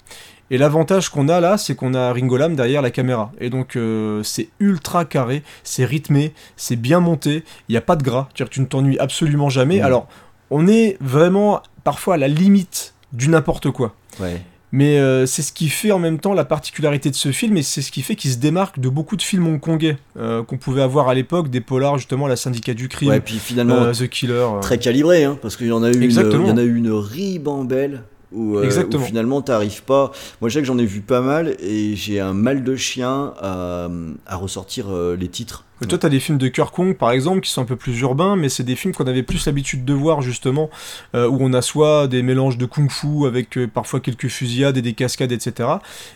Et 0.51 0.57
l'avantage 0.57 1.09
qu'on 1.09 1.27
a 1.27 1.39
là, 1.39 1.57
c'est 1.57 1.75
qu'on 1.75 1.93
a 1.93 2.11
Ringo 2.11 2.37
Lam 2.37 2.55
derrière 2.55 2.81
la 2.81 2.91
caméra. 2.91 3.31
Et 3.39 3.49
donc 3.49 3.75
euh, 3.75 4.23
c'est 4.23 4.49
ultra 4.59 5.05
carré, 5.05 5.43
c'est 5.63 5.85
rythmé, 5.85 6.33
c'est 6.55 6.75
bien 6.75 6.99
monté, 6.99 7.43
il 7.67 7.73
n'y 7.73 7.77
a 7.77 7.81
pas 7.81 7.95
de 7.95 8.03
gras, 8.03 8.29
c'est-à-dire 8.29 8.49
que 8.49 8.53
tu 8.55 8.61
ne 8.61 8.65
t'ennuies 8.65 8.99
absolument 8.99 9.49
jamais. 9.49 9.79
Mm. 9.79 9.85
Alors, 9.85 10.07
on 10.51 10.67
est 10.67 10.97
vraiment 11.01 11.61
parfois 11.83 12.15
à 12.15 12.17
la 12.17 12.27
limite 12.27 12.93
du 13.13 13.29
n'importe 13.29 13.71
quoi. 13.71 13.95
Ouais. 14.19 14.41
Mais 14.71 14.99
euh, 14.99 15.25
c'est 15.25 15.41
ce 15.41 15.51
qui 15.51 15.67
fait 15.67 15.91
en 15.91 15.97
même 15.99 16.19
temps 16.19 16.33
la 16.33 16.45
particularité 16.45 17.09
de 17.09 17.15
ce 17.15 17.31
film, 17.31 17.57
et 17.57 17.63
c'est 17.63 17.81
ce 17.81 17.91
qui 17.91 18.01
fait 18.03 18.15
qu'il 18.15 18.31
se 18.31 18.37
démarque 18.37 18.79
de 18.79 18.87
beaucoup 18.89 19.15
de 19.15 19.21
films 19.23 19.47
hongkongais 19.47 19.97
euh, 20.17 20.43
qu'on 20.43 20.57
pouvait 20.57 20.83
avoir 20.83 21.09
à 21.09 21.13
l'époque, 21.15 21.49
des 21.49 21.61
polars 21.61 21.97
justement, 21.97 22.27
la 22.27 22.35
syndicat 22.35 22.73
du 22.75 22.87
crime, 22.87 23.09
Ouais, 23.09 23.19
puis 23.19 23.39
finalement, 23.39 23.81
euh, 23.81 23.93
The 23.93 24.07
Killer. 24.07 24.45
très 24.61 24.77
calibré, 24.77 25.23
hein, 25.23 25.39
parce 25.41 25.57
qu'il 25.57 25.67
y 25.67 25.71
en 25.71 25.81
a 25.81 25.89
eu 25.89 25.95
une, 25.95 26.11
il 26.11 26.47
y 26.47 26.51
en 26.51 26.57
a 26.57 26.61
eu 26.63 26.75
une 26.75 26.91
ribambelle 26.91 28.03
où, 28.31 28.59
Exactement. 28.61 29.01
où 29.03 29.05
finalement 29.07 29.41
t'arrives 29.41 29.81
pas. 29.83 30.11
Moi, 30.39 30.49
je 30.49 30.53
sais 30.53 30.59
que 30.59 30.67
j'en 30.67 30.77
ai 30.77 30.85
vu 30.85 31.01
pas 31.01 31.21
mal 31.21 31.55
et 31.59 31.95
j'ai 31.95 32.19
un 32.19 32.33
mal 32.33 32.63
de 32.63 32.75
chien 32.75 33.33
à, 33.41 33.89
à 34.27 34.35
ressortir 34.35 34.85
les 35.19 35.27
titres. 35.29 35.63
Toi, 35.87 35.97
t'as 35.97 36.09
des 36.09 36.19
films 36.19 36.37
de 36.37 36.47
Kirk 36.49 36.73
Kong, 36.75 36.95
par 36.95 37.11
exemple, 37.11 37.39
qui 37.41 37.51
sont 37.51 37.61
un 37.61 37.65
peu 37.65 37.75
plus 37.75 37.99
urbains, 38.01 38.35
mais 38.35 38.49
c'est 38.49 38.63
des 38.63 38.75
films 38.75 38.93
qu'on 38.93 39.07
avait 39.07 39.23
plus 39.23 39.45
l'habitude 39.45 39.85
de 39.85 39.93
voir, 39.93 40.21
justement, 40.21 40.69
euh, 41.15 41.27
où 41.27 41.37
on 41.39 41.53
a 41.53 41.61
soit 41.61 42.07
des 42.07 42.21
mélanges 42.21 42.57
de 42.57 42.65
kung-fu 42.65 43.25
avec 43.25 43.57
euh, 43.57 43.67
parfois 43.67 43.99
quelques 43.99 44.27
fusillades 44.27 44.77
et 44.77 44.81
des 44.81 44.93
cascades, 44.93 45.31
etc. 45.31 45.69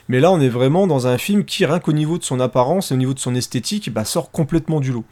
Mais 0.10 0.20
là, 0.20 0.32
on 0.32 0.42
est 0.42 0.50
vraiment 0.50 0.86
dans 0.88 1.08
un 1.08 1.18
film 1.18 1.46
qui, 1.46 1.66
rien 1.66 1.80
qu'au 1.80 1.94
niveau 1.94 2.18
de 2.18 2.24
son 2.24 2.40
apparence 2.40 2.92
et 2.92 2.94
au 2.96 2.98
niveau 2.98 3.14
de 3.14 3.20
son 3.20 3.36
esthétique, 3.36 3.92
bah, 3.94 4.06
sort 4.06 4.32
complètement 4.32 4.80
du 4.80 4.92
lot. 4.92 5.06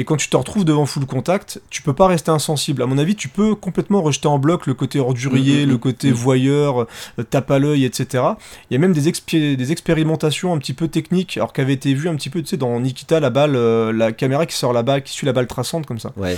Et 0.00 0.04
quand 0.04 0.14
tu 0.16 0.28
te 0.28 0.36
retrouves 0.36 0.64
devant 0.64 0.86
Full 0.86 1.06
Contact, 1.06 1.60
tu 1.70 1.82
peux 1.82 1.92
pas 1.92 2.06
rester 2.06 2.30
insensible. 2.30 2.82
À 2.82 2.86
mon 2.86 2.98
avis, 2.98 3.16
tu 3.16 3.26
peux 3.28 3.56
complètement 3.56 4.00
rejeter 4.00 4.28
en 4.28 4.38
bloc 4.38 4.68
le 4.68 4.74
côté 4.74 5.00
ordurier, 5.00 5.64
Mhm, 5.66 5.72
le 5.72 5.76
côté 5.78 6.08
mhm. 6.10 6.14
voyeur, 6.14 6.82
euh, 7.18 7.22
tape 7.28 7.50
à 7.50 7.58
l'œil, 7.58 7.84
etc. 7.84 8.22
Il 8.70 8.74
y 8.74 8.76
a 8.76 8.78
même 8.78 8.92
des, 8.92 9.10
expé- 9.10 9.56
des 9.56 9.72
expérimentations 9.72 10.52
un 10.54 10.58
petit 10.58 10.72
peu 10.72 10.86
techniques, 10.86 11.36
alors 11.36 11.52
qu'avait 11.52 11.72
été 11.72 11.94
vu 11.94 12.08
un 12.08 12.14
petit 12.14 12.30
peu, 12.30 12.40
tu 12.42 12.46
sais, 12.50 12.56
dans 12.56 12.78
Nikita, 12.78 13.18
la 13.18 13.30
balle, 13.30 13.56
euh, 13.88 13.92
la 13.92 14.12
caméra 14.12 14.46
qui 14.46 14.54
sort 14.56 14.72
la 14.72 14.82
balle, 14.82 15.02
qui 15.02 15.12
suit 15.12 15.26
la 15.26 15.32
balle 15.32 15.46
traçante 15.46 15.86
comme 15.86 15.98
ça. 15.98 16.12
Ouais. 16.16 16.36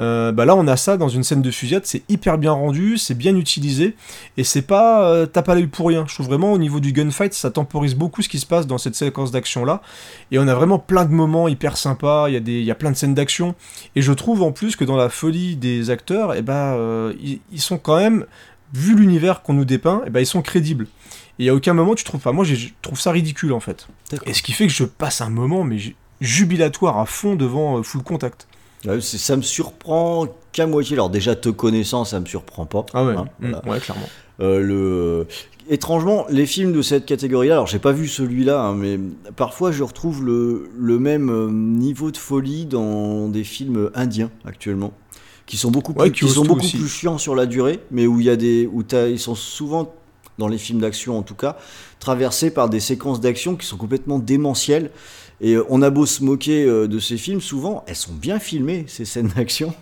Euh, 0.00 0.32
bah 0.32 0.44
là, 0.44 0.56
on 0.56 0.66
a 0.66 0.76
ça 0.76 0.96
dans 0.96 1.08
une 1.08 1.22
scène 1.22 1.42
de 1.42 1.50
fusillade, 1.50 1.84
c'est 1.84 2.02
hyper 2.08 2.38
bien 2.38 2.52
rendu, 2.52 2.98
c'est 2.98 3.14
bien 3.14 3.36
utilisé, 3.36 3.96
et 4.36 4.44
c'est 4.44 4.62
pas 4.62 5.04
euh, 5.04 5.26
tape 5.26 5.48
à 5.48 5.54
l'œil 5.54 5.66
pour 5.66 5.88
rien. 5.88 6.04
Je 6.08 6.14
trouve 6.14 6.26
vraiment 6.26 6.52
au 6.52 6.58
niveau 6.58 6.80
du 6.80 6.92
gunfight, 6.92 7.34
ça 7.34 7.50
temporise 7.50 7.94
beaucoup 7.94 8.22
ce 8.22 8.28
qui 8.28 8.38
se 8.38 8.46
passe 8.46 8.66
dans 8.66 8.78
cette 8.78 8.94
séquence 8.94 9.30
d'action 9.30 9.64
là, 9.64 9.82
et 10.30 10.38
on 10.38 10.48
a 10.48 10.54
vraiment 10.54 10.78
plein 10.78 11.04
de 11.04 11.12
moments 11.12 11.48
hyper 11.48 11.76
sympas. 11.76 12.28
Il 12.28 12.34
y 12.34 12.36
a 12.36 12.40
des, 12.40 12.60
il 12.60 12.64
y 12.64 12.70
a 12.70 12.74
plein 12.74 12.90
de 12.90 12.96
scènes 12.96 13.14
d'action, 13.14 13.54
et 13.96 14.02
je 14.02 14.12
trouve 14.12 14.42
en 14.42 14.52
plus 14.52 14.76
que 14.76 14.84
dans 14.84 14.96
la 14.96 15.08
folie 15.08 15.56
des 15.56 15.90
acteurs, 15.90 16.34
et 16.34 16.42
ben 16.42 16.54
euh, 16.54 17.12
ils, 17.20 17.40
ils 17.52 17.60
sont 17.60 17.78
quand 17.78 17.98
même, 17.98 18.26
vu 18.72 18.94
l'univers 18.94 19.42
qu'on 19.42 19.54
nous 19.54 19.64
dépeint, 19.64 20.02
et 20.06 20.10
ben 20.10 20.20
ils 20.20 20.26
sont 20.26 20.42
crédibles. 20.42 20.86
Et 21.38 21.48
à 21.48 21.54
aucun 21.54 21.72
moment 21.72 21.94
tu 21.94 22.04
trouves 22.04 22.20
pas. 22.20 22.32
Moi, 22.32 22.44
je 22.44 22.68
trouve 22.82 23.00
ça 23.00 23.10
ridicule 23.10 23.52
en 23.52 23.60
fait. 23.60 23.88
Et 24.26 24.34
ce 24.34 24.42
qui 24.42 24.52
fait 24.52 24.66
que 24.66 24.72
je 24.72 24.84
passe 24.84 25.22
un 25.22 25.30
moment, 25.30 25.64
mais 25.64 25.78
jubilatoire 26.22 26.98
à 26.98 27.06
fond 27.06 27.34
devant 27.34 27.78
euh, 27.78 27.82
Full 27.82 28.02
Contact. 28.02 28.46
C'est- 29.00 29.18
ça 29.18 29.36
me 29.36 29.42
surprend 29.42 30.26
qu'à 30.52 30.66
moitié. 30.66 30.94
Alors 30.96 31.10
déjà, 31.10 31.36
te 31.36 31.48
connaissant, 31.48 32.04
ça 32.04 32.18
me 32.20 32.26
surprend 32.26 32.66
pas. 32.66 32.86
Ah 32.94 33.04
ouais, 33.04 33.14
hein, 33.16 33.26
mm, 33.40 33.50
voilà. 33.50 33.68
ouais, 33.68 33.80
clairement. 33.80 34.08
Euh, 34.40 34.60
le... 34.60 35.26
Étrangement, 35.70 36.26
les 36.28 36.46
films 36.46 36.72
de 36.72 36.82
cette 36.82 37.06
catégorie-là, 37.06 37.54
alors 37.54 37.66
j'ai 37.68 37.78
pas 37.78 37.92
vu 37.92 38.08
celui-là, 38.08 38.60
hein, 38.60 38.74
mais 38.74 38.98
parfois 39.36 39.70
je 39.70 39.84
retrouve 39.84 40.24
le, 40.24 40.68
le 40.76 40.98
même 40.98 41.30
euh, 41.30 41.48
niveau 41.50 42.10
de 42.10 42.16
folie 42.16 42.66
dans 42.66 43.28
des 43.28 43.44
films 43.44 43.90
indiens 43.94 44.30
actuellement, 44.44 44.92
qui 45.46 45.56
sont 45.56 45.70
beaucoup 45.70 45.94
plus, 45.94 46.10
qui 46.10 46.28
sont 46.28 46.44
beaucoup 46.44 46.62
aussi. 46.64 46.78
plus 46.78 46.88
chiants 46.88 47.16
sur 47.18 47.36
la 47.36 47.46
durée, 47.46 47.78
mais 47.92 48.08
où 48.08 48.18
il 48.18 48.26
y 48.26 48.30
a 48.30 48.34
des, 48.36 48.68
où 48.72 48.82
ils 49.08 49.20
sont 49.20 49.36
souvent 49.36 49.94
dans 50.38 50.48
les 50.48 50.58
films 50.58 50.80
d'action 50.80 51.16
en 51.16 51.22
tout 51.22 51.36
cas 51.36 51.56
traversés 52.00 52.50
par 52.50 52.68
des 52.68 52.80
séquences 52.80 53.20
d'action 53.20 53.54
qui 53.54 53.64
sont 53.64 53.76
complètement 53.76 54.18
démentielles. 54.18 54.90
Et 55.44 55.54
euh, 55.54 55.64
on 55.68 55.82
a 55.82 55.90
beau 55.90 56.06
se 56.06 56.22
moquer 56.22 56.64
euh, 56.64 56.86
de 56.86 57.00
ces 57.00 57.16
films, 57.16 57.40
souvent 57.40 57.82
elles 57.88 57.96
sont 57.96 58.12
bien 58.12 58.38
filmées 58.38 58.84
ces 58.86 59.04
scènes 59.04 59.32
d'action. 59.36 59.74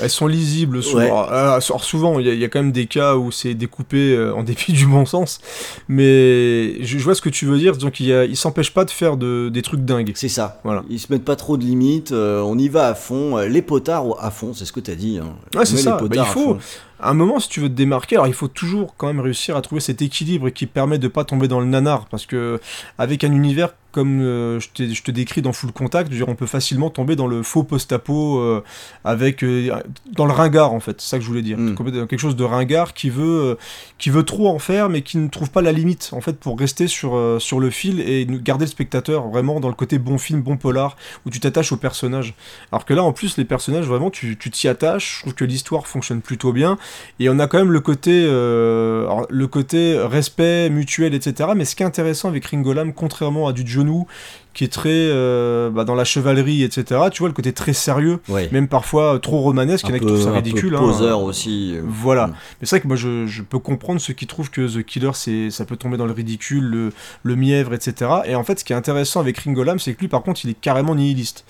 Elles 0.00 0.10
sont 0.10 0.28
lisibles 0.28 0.80
souvent. 0.82 1.00
Ouais. 1.00 1.10
Euh, 1.32 1.54
alors, 1.56 1.84
souvent, 1.84 2.20
il 2.20 2.26
y, 2.26 2.30
a- 2.30 2.34
il 2.34 2.38
y 2.40 2.44
a 2.44 2.48
quand 2.48 2.60
même 2.60 2.70
des 2.72 2.86
cas 2.86 3.16
où 3.16 3.32
c'est 3.32 3.54
découpé 3.54 4.16
en 4.34 4.42
dépit 4.44 4.72
du 4.72 4.86
bon 4.86 5.04
sens. 5.06 5.40
Mais 5.88 6.82
je, 6.84 6.98
je 6.98 7.04
vois 7.04 7.14
ce 7.16 7.20
que 7.22 7.28
tu 7.28 7.46
veux 7.46 7.58
dire. 7.58 7.76
Donc, 7.76 7.98
il, 8.00 8.06
y 8.06 8.12
a- 8.12 8.24
il 8.24 8.36
s'empêche 8.36 8.72
pas 8.72 8.84
de 8.84 8.90
faire 8.90 9.16
de, 9.16 9.48
des 9.52 9.62
trucs 9.62 9.84
dingues. 9.84 10.12
C'est 10.14 10.28
ça. 10.28 10.60
Voilà. 10.64 10.84
Ils 10.88 11.00
se 11.00 11.12
mettent 11.12 11.24
pas 11.24 11.36
trop 11.36 11.56
de 11.56 11.64
limites, 11.64 12.12
on 12.12 12.56
y 12.58 12.68
va 12.68 12.86
à 12.88 12.94
fond, 12.94 13.38
les 13.38 13.62
potards 13.62 14.04
à 14.20 14.30
fond, 14.30 14.52
c'est 14.54 14.64
ce 14.64 14.72
que 14.72 14.80
tu 14.80 14.90
as 14.90 14.94
dit. 14.94 15.18
Hein. 15.20 15.34
Ouais, 15.58 15.66
c'est 15.66 15.76
ça. 15.78 15.90
les 16.00 16.08
Bah, 16.08 16.24
potards 16.24 16.26
il 16.28 16.32
faut-. 16.32 16.56
À 17.00 17.10
un 17.10 17.14
moment, 17.14 17.38
si 17.38 17.48
tu 17.48 17.60
veux 17.60 17.68
te 17.68 17.74
démarquer, 17.74 18.16
alors 18.16 18.26
il 18.26 18.34
faut 18.34 18.48
toujours 18.48 18.94
quand 18.96 19.06
même 19.06 19.20
réussir 19.20 19.56
à 19.56 19.62
trouver 19.62 19.80
cet 19.80 20.02
équilibre 20.02 20.50
qui 20.50 20.66
permet 20.66 20.98
de 20.98 21.08
pas 21.08 21.24
tomber 21.24 21.48
dans 21.48 21.60
le 21.60 21.66
nanar. 21.66 22.06
Parce 22.06 22.26
que, 22.26 22.60
avec 22.98 23.24
un 23.24 23.32
univers 23.32 23.70
comme 23.90 24.20
euh, 24.20 24.60
je, 24.60 25.02
te 25.02 25.10
décris 25.10 25.40
dans 25.40 25.52
Full 25.52 25.72
Contact, 25.72 26.10
dire, 26.10 26.28
on 26.28 26.34
peut 26.34 26.46
facilement 26.46 26.90
tomber 26.90 27.16
dans 27.16 27.26
le 27.26 27.42
faux 27.42 27.62
post-apo 27.62 28.38
euh, 28.38 28.62
avec 29.04 29.42
euh, 29.42 29.82
dans 30.12 30.26
le 30.26 30.32
ringard 30.32 30.72
en 30.72 30.80
fait, 30.80 31.00
c'est 31.00 31.08
ça 31.08 31.18
que 31.18 31.24
je 31.24 31.28
voulais 31.28 31.42
dire. 31.42 31.56
Mm. 31.56 31.74
Dans 31.74 32.06
quelque 32.06 32.18
chose 32.18 32.36
de 32.36 32.44
ringard 32.44 32.92
qui 32.92 33.08
veut 33.08 33.56
qui 33.96 34.10
veut 34.10 34.24
trop 34.24 34.48
en 34.48 34.58
faire 34.58 34.88
mais 34.88 35.02
qui 35.02 35.16
ne 35.16 35.28
trouve 35.28 35.50
pas 35.50 35.62
la 35.62 35.72
limite 35.72 36.10
en 36.12 36.20
fait 36.20 36.38
pour 36.38 36.58
rester 36.58 36.86
sur 36.86 37.40
sur 37.40 37.60
le 37.60 37.70
fil 37.70 38.00
et 38.00 38.26
garder 38.28 38.66
le 38.66 38.70
spectateur 38.70 39.28
vraiment 39.28 39.58
dans 39.58 39.68
le 39.68 39.74
côté 39.74 39.98
bon 39.98 40.18
film, 40.18 40.42
bon 40.42 40.56
polar 40.56 40.96
où 41.24 41.30
tu 41.30 41.40
t'attaches 41.40 41.72
aux 41.72 41.76
personnages. 41.76 42.34
Alors 42.72 42.84
que 42.84 42.92
là 42.92 43.02
en 43.02 43.12
plus 43.12 43.38
les 43.38 43.44
personnages 43.44 43.86
vraiment 43.86 44.10
tu 44.10 44.36
tu 44.36 44.50
t'y 44.50 44.68
attaches, 44.68 45.16
je 45.16 45.20
trouve 45.22 45.34
que 45.34 45.44
l'histoire 45.44 45.86
fonctionne 45.86 46.20
plutôt 46.20 46.52
bien 46.52 46.78
et 47.20 47.28
on 47.28 47.38
a 47.38 47.46
quand 47.46 47.58
même 47.58 47.72
le 47.72 47.80
côté 47.80 48.26
euh, 48.28 49.04
alors, 49.04 49.26
le 49.28 49.46
côté 49.46 49.98
respect 49.98 50.70
mutuel 50.70 51.14
etc. 51.14 51.50
Mais 51.56 51.64
ce 51.64 51.74
qui 51.76 51.82
est 51.82 51.86
intéressant 51.86 52.28
avec 52.28 52.44
Ringo 52.46 52.72
Lam 52.72 52.92
contrairement 52.92 53.48
à 53.48 53.52
du 53.52 53.66
Genou 53.66 54.06
qui 54.54 54.64
est 54.64 54.72
très 54.72 54.88
euh, 54.90 55.70
bah, 55.70 55.84
dans 55.84 55.94
la 55.94 56.04
chevalerie 56.04 56.62
etc. 56.64 57.00
Tu 57.12 57.20
vois 57.20 57.28
le 57.28 57.34
côté 57.34 57.52
très 57.52 57.72
sérieux 57.72 58.18
Ouais. 58.28 58.48
même 58.50 58.66
parfois 58.68 59.18
trop 59.20 59.38
romanesque, 59.40 59.84
il 59.88 59.90
y 59.90 59.92
en 59.92 59.96
a 59.96 59.98
qui 60.00 60.06
trouvent 60.06 60.22
ça 60.22 60.32
ridicule. 60.32 60.74
hein. 60.74 60.78
poseur 60.78 61.22
aussi. 61.22 61.74
euh. 61.76 61.82
Voilà. 61.86 62.26
Mm. 62.28 62.30
Mais 62.60 62.66
c'est 62.66 62.76
vrai 62.76 62.80
que 62.80 62.88
moi 62.88 62.96
je, 62.96 63.26
je 63.26 63.42
peux 63.42 63.58
comprendre 63.60 64.00
ceux 64.00 64.14
qui 64.14 64.26
trouvent 64.26 64.50
que 64.50 64.66
The 64.66 64.84
Killer 64.84 65.10
c'est 65.14 65.50
ça 65.50 65.64
peut 65.64 65.76
tomber 65.76 65.96
dans 65.96 66.06
le 66.06 66.12
ridicule, 66.12 66.64
le, 66.64 66.92
le 67.22 67.36
mièvre, 67.36 67.72
etc. 67.74 68.10
Et 68.26 68.34
en 68.34 68.42
fait 68.44 68.58
ce 68.60 68.64
qui 68.64 68.72
est 68.72 68.76
intéressant 68.76 69.20
avec 69.20 69.38
Ringo 69.38 69.62
Lam 69.62 69.78
c'est 69.78 69.94
que 69.94 70.00
lui 70.00 70.08
par 70.08 70.22
contre 70.22 70.40
il 70.44 70.50
est 70.50 70.60
carrément 70.60 70.94
nihiliste. 70.94 71.44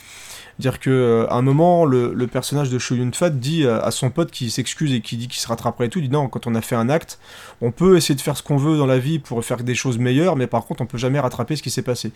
Dire 0.59 0.81
que 0.81 0.91
euh, 0.91 1.27
à 1.29 1.37
un 1.37 1.43
moment 1.43 1.85
le, 1.85 2.13
le 2.13 2.27
personnage 2.27 2.69
de 2.69 2.79
Cho 2.81 2.97
Yun 2.97 3.13
Fat 3.13 3.31
dit 3.31 3.65
à, 3.65 3.79
à 3.79 3.91
son 3.93 4.11
pote 4.11 4.33
qui 4.33 4.51
s'excuse 4.51 4.93
et 4.93 5.01
qui 5.01 5.17
dit 5.17 5.29
qu'il 5.29 5.41
se 5.41 5.47
rattraperait 5.47 5.87
et 5.87 5.89
tout, 5.89 6.01
il 6.01 6.09
dit 6.09 6.11
non 6.13 6.27
quand 6.29 6.49
on 6.49 6.55
a 6.57 6.61
fait 6.61 6.75
un 6.75 6.89
acte, 6.89 7.21
on 7.61 7.71
peut 7.71 7.97
essayer 7.97 8.17
de 8.17 8.21
faire 8.21 8.37
ce 8.37 8.43
qu'on 8.43 8.57
veut 8.57 8.77
dans 8.77 8.87
la 8.87 8.99
vie 8.99 9.21
pour 9.21 9.45
faire 9.45 9.59
des 9.63 9.77
choses 9.77 9.99
meilleures, 9.99 10.35
mais 10.35 10.49
par 10.49 10.65
contre 10.67 10.81
on 10.83 10.87
peut 10.87 10.99
jamais 10.99 11.21
rattraper 11.21 11.55
ce 11.55 11.63
qui 11.63 11.71
s'est 11.71 11.83
passé. 11.83 12.11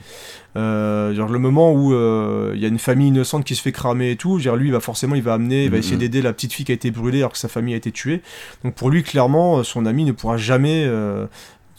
Euh, 0.56 1.14
genre 1.14 1.28
le 1.28 1.38
moment 1.38 1.72
où 1.72 1.94
euh, 1.94 2.52
il 2.54 2.60
y 2.60 2.64
a 2.64 2.68
une 2.68 2.78
famille 2.80 3.08
innocente 3.08 3.44
qui 3.44 3.54
se 3.54 3.62
fait 3.62 3.72
cramer 3.72 4.10
et 4.10 4.16
tout, 4.16 4.38
dire 4.40 4.56
lui 4.56 4.72
bah 4.72 4.80
forcément 4.80 5.14
il 5.14 5.22
va 5.22 5.34
amener, 5.34 5.64
il 5.64 5.70
va 5.70 5.76
Mhm. 5.76 5.80
essayer 5.80 5.96
d'aider 5.96 6.20
la 6.22 6.32
petite 6.32 6.52
fille 6.52 6.64
qui 6.64 6.72
a 6.72 6.74
été 6.74 6.90
brûlée 6.90 7.18
alors 7.18 7.32
que 7.32 7.38
sa 7.38 7.48
famille 7.48 7.74
a 7.74 7.76
été 7.76 7.92
tuée. 7.92 8.22
Donc 8.64 8.74
pour 8.74 8.90
lui, 8.90 9.02
clairement, 9.04 9.58
euh, 9.58 9.62
son 9.62 9.86
ami 9.86 10.04
ne 10.04 10.12
pourra 10.12 10.36
jamais 10.36 10.84
euh, 10.84 11.26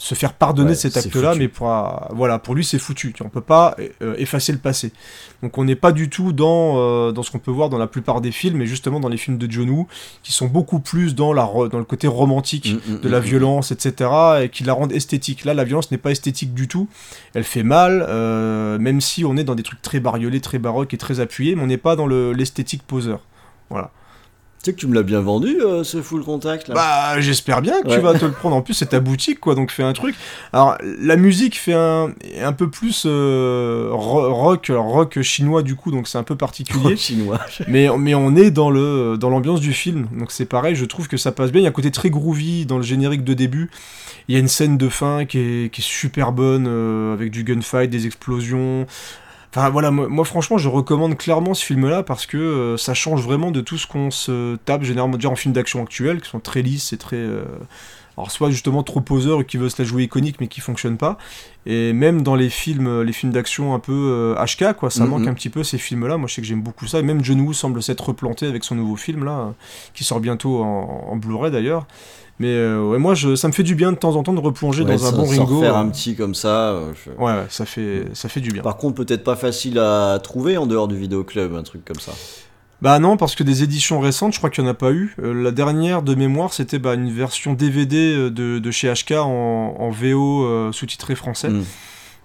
se 0.04 0.16
faire 0.16 0.34
pardonner 0.34 0.72
Ouais, 0.72 0.76
cet 0.76 0.98
acte-là, 0.98 1.34
mais 1.34 1.48
pourra, 1.48 2.10
voilà, 2.14 2.38
pour 2.38 2.56
lui 2.56 2.66
c'est 2.66 2.78
foutu. 2.78 3.14
On 3.24 3.30
peut 3.30 3.40
pas 3.40 3.78
euh, 4.02 4.16
effacer 4.18 4.52
le 4.52 4.58
passé. 4.58 4.92
Donc 5.42 5.58
on 5.58 5.64
n'est 5.64 5.78
pas 5.78 5.94
du 5.94 6.10
tout 6.10 6.34
dans, 6.34 6.74
euh, 6.78 7.12
dans 7.14 7.24
ce 7.24 7.32
qu'on 7.32 7.40
peut 7.40 7.52
voir 7.52 7.70
dans 7.70 7.78
la 7.78 7.88
plupart 7.88 8.20
des 8.20 8.34
films, 8.34 8.62
et 8.62 8.66
justement 8.66 9.00
dans 9.00 9.08
les 9.08 9.16
films 9.16 9.38
de 9.38 9.50
John 9.50 9.70
Woo, 9.70 9.88
qui 10.22 10.34
sont 10.34 10.48
beaucoup 10.48 10.80
plus 10.80 11.16
dans, 11.16 11.32
la, 11.32 11.50
dans 11.72 11.78
le 11.78 11.86
côté 11.86 12.08
romantique 12.08 12.74
Mm, 12.74 12.96
mm, 12.96 13.00
de 13.00 13.10
la 13.10 13.20
mm, 13.20 13.22
mm. 13.22 13.26
violence, 13.26 13.72
etc., 13.72 14.10
et 14.44 14.50
qui 14.50 14.64
la 14.66 14.74
rendent 14.74 14.92
esthétique. 14.92 15.46
Là, 15.46 15.54
la 15.54 15.64
violence 15.64 15.90
n'est 15.90 15.98
pas 15.98 16.12
esthétique 16.12 16.54
du 16.54 16.68
tout. 16.68 16.90
Elle 17.34 17.46
fait 17.46 17.64
mal, 17.64 18.06
euh, 18.10 18.78
même 18.80 19.00
si 19.00 19.24
on 19.24 19.38
est 19.38 19.44
dans 19.46 19.56
des 19.56 19.64
trucs 19.64 19.82
très 19.82 20.02
bariolés, 20.02 20.42
très 20.42 20.60
baroques 20.60 20.94
et 20.94 20.98
très 20.98 21.22
appuyés, 21.22 21.56
mais 21.56 21.64
on 21.64 21.68
n'est 21.68 21.78
pas 21.78 21.96
dans 21.96 22.08
le- 22.08 22.34
l'esthétique 22.34 22.84
poseur. 22.84 23.22
Voilà. 23.70 23.92
Tu 24.64 24.70
sais 24.70 24.76
que 24.76 24.80
tu 24.80 24.88
me 24.88 24.96
l'as 24.96 25.04
bien 25.04 25.20
vendu, 25.20 25.58
euh, 25.60 25.84
ce 25.84 26.02
full 26.02 26.24
contact 26.24 26.70
là. 26.70 26.74
Bah, 26.74 27.20
j'espère 27.20 27.62
bien 27.62 27.82
que 27.82 27.90
Ouais. 27.90 27.96
tu 27.98 28.02
vas 28.02 28.18
te 28.18 28.24
le 28.24 28.32
prendre. 28.32 28.56
En 28.56 28.62
plus, 28.62 28.74
c'est 28.74 28.86
ta 28.86 29.02
boutique, 29.02 29.42
quoi, 29.42 29.56
donc 29.56 29.72
fais 29.72 29.84
un 29.84 29.92
truc. 29.92 30.16
Alors, 30.54 30.78
la 31.02 31.18
musique 31.18 31.60
fait 31.60 31.74
un, 31.74 32.14
un 32.42 32.54
peu 32.54 32.70
plus 32.70 33.04
euh, 33.06 33.90
ro- 33.92 34.34
rock, 34.34 34.72
rock 34.74 35.22
chinois 35.22 35.64
du 35.64 35.76
coup, 35.76 35.92
donc 35.92 36.08
c'est 36.08 36.18
un 36.18 36.24
peu 36.24 36.38
particulier. 36.38 36.96
chinois. 36.96 37.42
mais, 37.68 37.90
mais 37.98 38.16
on 38.16 38.38
est 38.38 38.52
dans 38.52 38.70
le 38.70 39.18
dans 39.20 39.30
l'ambiance 39.30 39.60
du 39.60 39.74
film, 39.74 40.08
donc 40.18 40.32
c'est 40.32 40.46
pareil. 40.46 40.76
Je 40.76 40.86
trouve 40.86 41.10
que 41.10 41.18
ça 41.18 41.34
passe 41.34 41.52
bien. 41.52 41.60
Il 41.60 41.66
y 41.66 41.68
a 41.68 41.70
un 41.70 41.74
côté 41.74 41.92
très 41.92 42.10
groovy 42.10 42.66
dans 42.66 42.78
le 42.78 42.84
générique 42.84 43.26
de 43.26 43.34
début. 43.34 43.70
Il 44.30 44.34
y 44.34 44.38
a 44.38 44.40
une 44.40 44.48
scène 44.48 44.78
de 44.78 44.88
fin 44.88 45.26
qui 45.26 45.40
est, 45.40 45.74
qui 45.74 45.82
est 45.82 45.84
super 45.84 46.32
bonne 46.32 46.68
euh, 46.70 47.12
avec 47.14 47.32
du 47.32 47.44
gunfight, 47.44 47.90
des 47.90 48.06
explosions. 48.06 48.88
Enfin 49.56 49.70
voilà, 49.70 49.92
moi, 49.92 50.08
moi, 50.08 50.26
franchement 50.26 50.58
je 50.58 50.68
recommande 50.68 51.16
clairement 51.16 51.54
ce 51.54 51.64
film-là 51.64 52.02
parce 52.02 52.26
que 52.26 52.38
euh, 52.38 52.78
ça 52.78 52.96
change 52.96 53.22
vraiment 53.22 53.52
de 53.52 53.62
tout 53.62 53.78
ce 53.78 53.86
qu'on 53.86 54.10
se 54.10 54.56
tape 54.66 54.82
généralement 54.84 55.16
déjà 55.18 55.30
en 55.30 55.36
films 55.36 55.54
d'action 55.54 55.84
actuels 55.84 56.22
qui 56.22 56.30
sont 56.30 56.40
très 56.40 56.64
lisses 56.64 56.92
et 56.92 56.98
très... 56.98 57.18
euh, 57.18 57.44
alors 58.18 58.32
soit 58.32 58.50
justement 58.52 58.82
trop 58.84 59.02
poseurs 59.02 59.42
et 59.42 59.46
qui 59.46 59.58
veulent 59.58 59.72
se 59.72 59.80
la 59.82 59.88
jouer 59.88 60.04
iconique 60.04 60.38
mais 60.40 60.48
qui 60.48 60.60
fonctionnent 60.60 60.98
pas. 60.98 61.18
Et 61.68 61.94
même 61.94 62.24
dans 62.24 62.36
les 62.36 62.50
films, 62.50 62.88
euh, 62.88 63.04
les 63.04 63.14
films 63.14 63.32
d'action 63.32 63.76
un 63.76 63.80
peu 63.80 63.94
euh, 63.94 64.44
HK, 64.44 64.74
quoi, 64.74 64.90
ça 64.90 65.04
Mhm. 65.04 65.10
manque 65.12 65.28
un 65.28 65.34
petit 65.36 65.50
peu 65.50 65.64
ces 65.64 65.78
films-là. 65.78 66.18
Moi 66.18 66.28
je 66.28 66.34
sais 66.34 66.42
que 66.42 66.48
j'aime 66.48 66.62
beaucoup 66.64 66.88
ça. 66.88 67.00
Et 67.00 67.04
même 67.04 67.24
John 67.24 67.40
Woo 67.42 67.54
semble 67.54 67.82
s'être 67.84 68.08
replanté 68.08 68.48
avec 68.48 68.64
son 68.64 68.74
nouveau 68.76 68.96
film 68.96 69.24
là, 69.24 69.54
qui 69.94 70.04
sort 70.04 70.20
bientôt 70.20 70.64
en, 70.64 71.08
en 71.12 71.16
Blu-ray 71.16 71.52
d'ailleurs. 71.52 71.86
Mais 72.40 72.48
euh, 72.50 72.84
ouais, 72.84 72.98
moi 72.98 73.14
je, 73.14 73.36
ça 73.36 73.48
me 73.48 73.54
fait 73.54 73.64
du 73.64 73.76
bien 73.76 73.92
de 73.92 73.98
temps 73.98 74.16
en 74.16 74.24
temps 74.24 74.34
de 74.34 74.40
replonger 74.40 74.84
Ouais, 74.84 74.96
dans 74.96 75.06
un 75.06 75.12
bon 75.12 75.26
Ringo. 75.26 75.58
refaire 75.60 75.76
euh, 75.78 75.82
un 75.82 75.90
petit 75.90 76.16
comme 76.16 76.34
ça. 76.36 76.72
euh, 76.72 76.92
je- 77.06 77.12
Ouais, 77.24 77.46
ça 77.50 77.66
fait, 77.66 78.06
ça 78.14 78.28
fait 78.28 78.42
du 78.42 78.50
bien. 78.52 78.64
Par 78.64 78.78
contre, 78.78 78.96
peut-être 78.96 79.24
pas 79.24 79.36
facile 79.36 79.78
à 79.80 80.20
trouver 80.22 80.58
en 80.58 80.66
dehors 80.66 80.88
du 80.88 80.98
vidéoclub, 80.98 81.54
un 81.56 81.64
truc 81.64 81.86
comme 81.86 82.00
ça. 82.00 82.12
Bah 82.82 83.00
non, 83.00 83.16
parce 83.18 83.36
que 83.36 83.44
des 83.44 83.64
éditions 83.64 84.00
récentes, 84.02 84.34
je 84.34 84.40
crois 84.40 84.50
qu'il 84.50 84.64
n'y 84.64 84.70
en 84.70 84.74
a 84.74 84.76
pas 84.76 84.92
eu. 84.92 85.16
Euh, 85.24 85.34
la 85.44 85.52
dernière 85.52 86.02
de 86.02 86.16
mémoire, 86.16 86.54
c'était 86.54 86.80
bah, 86.80 86.96
une 86.96 87.12
version 87.12 87.54
DVD 87.54 88.30
de, 88.30 88.60
de 88.60 88.72
chez 88.72 88.92
HK 88.92 89.12
en, 89.20 89.76
en 89.80 89.90
VO 89.92 90.44
euh, 90.44 90.72
sous-titré 90.74 91.16
français. 91.16 91.50
Mm. 91.50 91.64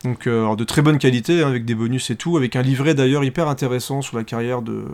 Donc 0.05 0.27
euh, 0.27 0.41
alors 0.43 0.57
de 0.57 0.65
très 0.65 0.81
bonne 0.83 0.99
qualité, 0.99 1.43
hein, 1.43 1.49
avec 1.49 1.65
des 1.65 1.75
bonus 1.75 2.11
et 2.11 2.17
tout, 2.17 2.37
avec 2.37 2.57
un 2.57 2.63
livret 2.63 2.95
d'ailleurs 2.95 3.25
hyper 3.25 3.47
intéressant 3.49 4.01
sur 4.01 4.17
la 4.17 4.25
carrière 4.25 4.63
de, 4.63 4.85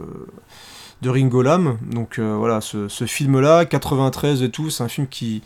de 1.05 1.11
Ringo 1.11 1.43
Lam. 1.43 1.77
Donc 1.91 2.19
euh, 2.19 2.35
voilà, 2.37 2.61
ce, 2.61 2.89
ce 2.89 3.05
film-là, 3.05 3.65
93 3.65 4.43
et 4.43 4.51
tout, 4.51 4.71
c'est 4.71 4.83
un 4.83 4.89
film 4.89 5.07
qui, 5.07 5.43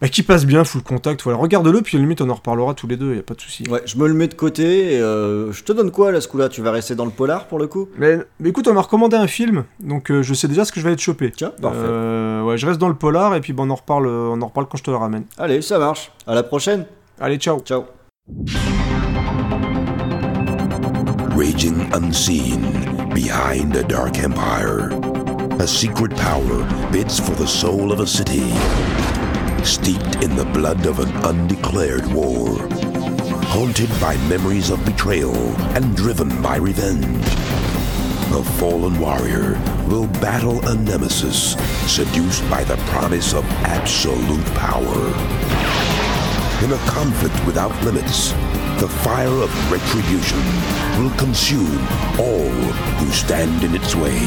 bah, 0.00 0.08
qui 0.08 0.22
passe 0.22 0.46
bien, 0.46 0.64
full 0.64 0.82
contact. 0.82 1.22
Voilà, 1.22 1.38
regarde-le, 1.38 1.82
puis 1.82 1.96
à 1.96 1.98
la 1.98 2.04
limite 2.04 2.20
on 2.20 2.30
en 2.30 2.34
reparlera 2.34 2.74
tous 2.74 2.86
les 2.86 2.96
deux, 2.96 3.10
il 3.10 3.16
y 3.16 3.18
a 3.18 3.22
pas 3.22 3.34
de 3.34 3.40
souci. 3.40 3.64
Ouais, 3.68 3.82
je 3.84 3.96
me 3.98 4.06
le 4.06 4.14
mets 4.14 4.28
de 4.28 4.34
côté. 4.34 4.94
Et, 4.94 5.00
euh, 5.00 5.52
je 5.52 5.64
te 5.64 5.72
donne 5.72 5.90
quoi 5.90 6.12
là, 6.12 6.20
ce 6.20 6.28
coup-là? 6.28 6.48
Tu 6.48 6.62
vas 6.62 6.70
rester 6.70 6.94
dans 6.94 7.04
le 7.04 7.10
polar 7.10 7.46
pour 7.48 7.58
le 7.58 7.66
coup? 7.66 7.88
Mais, 7.98 8.18
mais 8.38 8.50
écoute, 8.50 8.68
on 8.68 8.74
m'a 8.74 8.82
recommandé 8.82 9.16
un 9.16 9.26
film, 9.26 9.64
donc 9.80 10.10
euh, 10.10 10.22
je 10.22 10.34
sais 10.34 10.48
déjà 10.48 10.64
ce 10.64 10.72
que 10.72 10.80
je 10.80 10.88
vais 10.88 10.94
te 10.94 11.00
choper. 11.02 11.30
Tiens, 11.30 11.52
parfait. 11.60 11.78
Euh, 11.80 12.42
ouais, 12.42 12.58
je 12.58 12.66
reste 12.66 12.78
dans 12.78 12.88
le 12.88 12.94
polar 12.94 13.34
et 13.34 13.40
puis 13.40 13.52
bah, 13.52 13.62
on 13.66 13.70
en 13.70 13.74
reparle, 13.74 14.06
on 14.06 14.40
en 14.40 14.46
reparle 14.46 14.66
quand 14.70 14.78
je 14.78 14.84
te 14.84 14.90
le 14.90 14.96
ramène. 14.96 15.24
Allez, 15.38 15.62
ça 15.62 15.78
marche. 15.78 16.12
À 16.26 16.34
la 16.34 16.42
prochaine. 16.42 16.86
Allez, 17.18 17.38
ciao. 17.38 17.60
Ciao. 17.60 17.84
Raging 21.36 21.88
unseen 21.94 22.99
behind 23.14 23.74
a 23.76 23.82
dark 23.82 24.18
empire, 24.18 24.88
a 25.60 25.66
secret 25.66 26.14
power 26.16 26.90
bids 26.92 27.18
for 27.18 27.32
the 27.32 27.46
soul 27.46 27.92
of 27.92 28.00
a 28.00 28.06
city, 28.06 28.50
steeped 29.64 30.22
in 30.22 30.34
the 30.36 30.48
blood 30.54 30.86
of 30.86 31.00
an 31.00 31.10
undeclared 31.24 32.06
war, 32.12 32.56
haunted 33.46 33.90
by 34.00 34.16
memories 34.28 34.70
of 34.70 34.84
betrayal 34.84 35.36
and 35.74 35.96
driven 35.96 36.40
by 36.40 36.56
revenge. 36.56 37.26
A 38.32 38.44
fallen 38.58 38.98
warrior 39.00 39.60
will 39.88 40.06
battle 40.20 40.64
a 40.68 40.74
nemesis, 40.76 41.54
seduced 41.92 42.48
by 42.48 42.62
the 42.64 42.76
promise 42.92 43.34
of 43.34 43.44
absolute 43.64 44.46
power. 44.54 45.06
In 46.64 46.72
a 46.72 46.78
conflict 46.86 47.44
without 47.44 47.72
limits, 47.82 48.32
the 48.80 48.88
fire 48.88 49.28
of 49.28 49.70
retribution 49.70 50.38
will 50.98 51.14
consume 51.18 51.78
all 52.18 52.48
who 52.96 53.10
stand 53.12 53.62
in 53.62 53.74
its 53.74 53.94
way. 53.94 54.18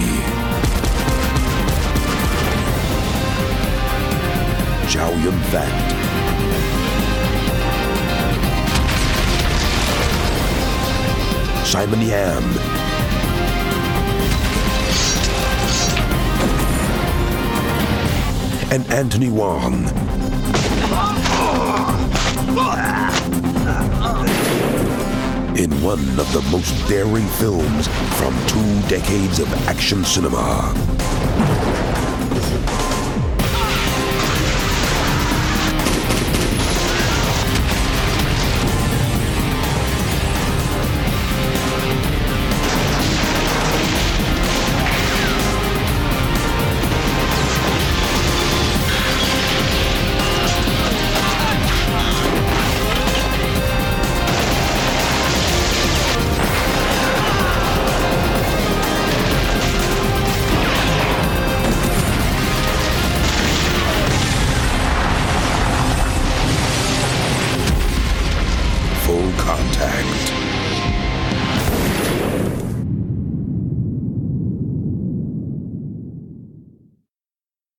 Chow 4.92 5.10
Yun 5.24 5.40
Fat. 5.50 5.74
Simon 11.66 12.02
Yam. 12.02 12.44
And 18.72 18.86
Anthony 18.94 19.30
Wong. 19.30 19.90
in 25.56 25.70
one 25.84 26.20
of 26.20 26.32
the 26.34 26.42
most 26.52 26.74
daring 26.88 27.28
films 27.28 27.88
from 28.18 28.34
two 28.48 28.88
decades 28.88 29.40
of 29.40 29.52
action 29.68 30.04
cinema. 30.04 30.74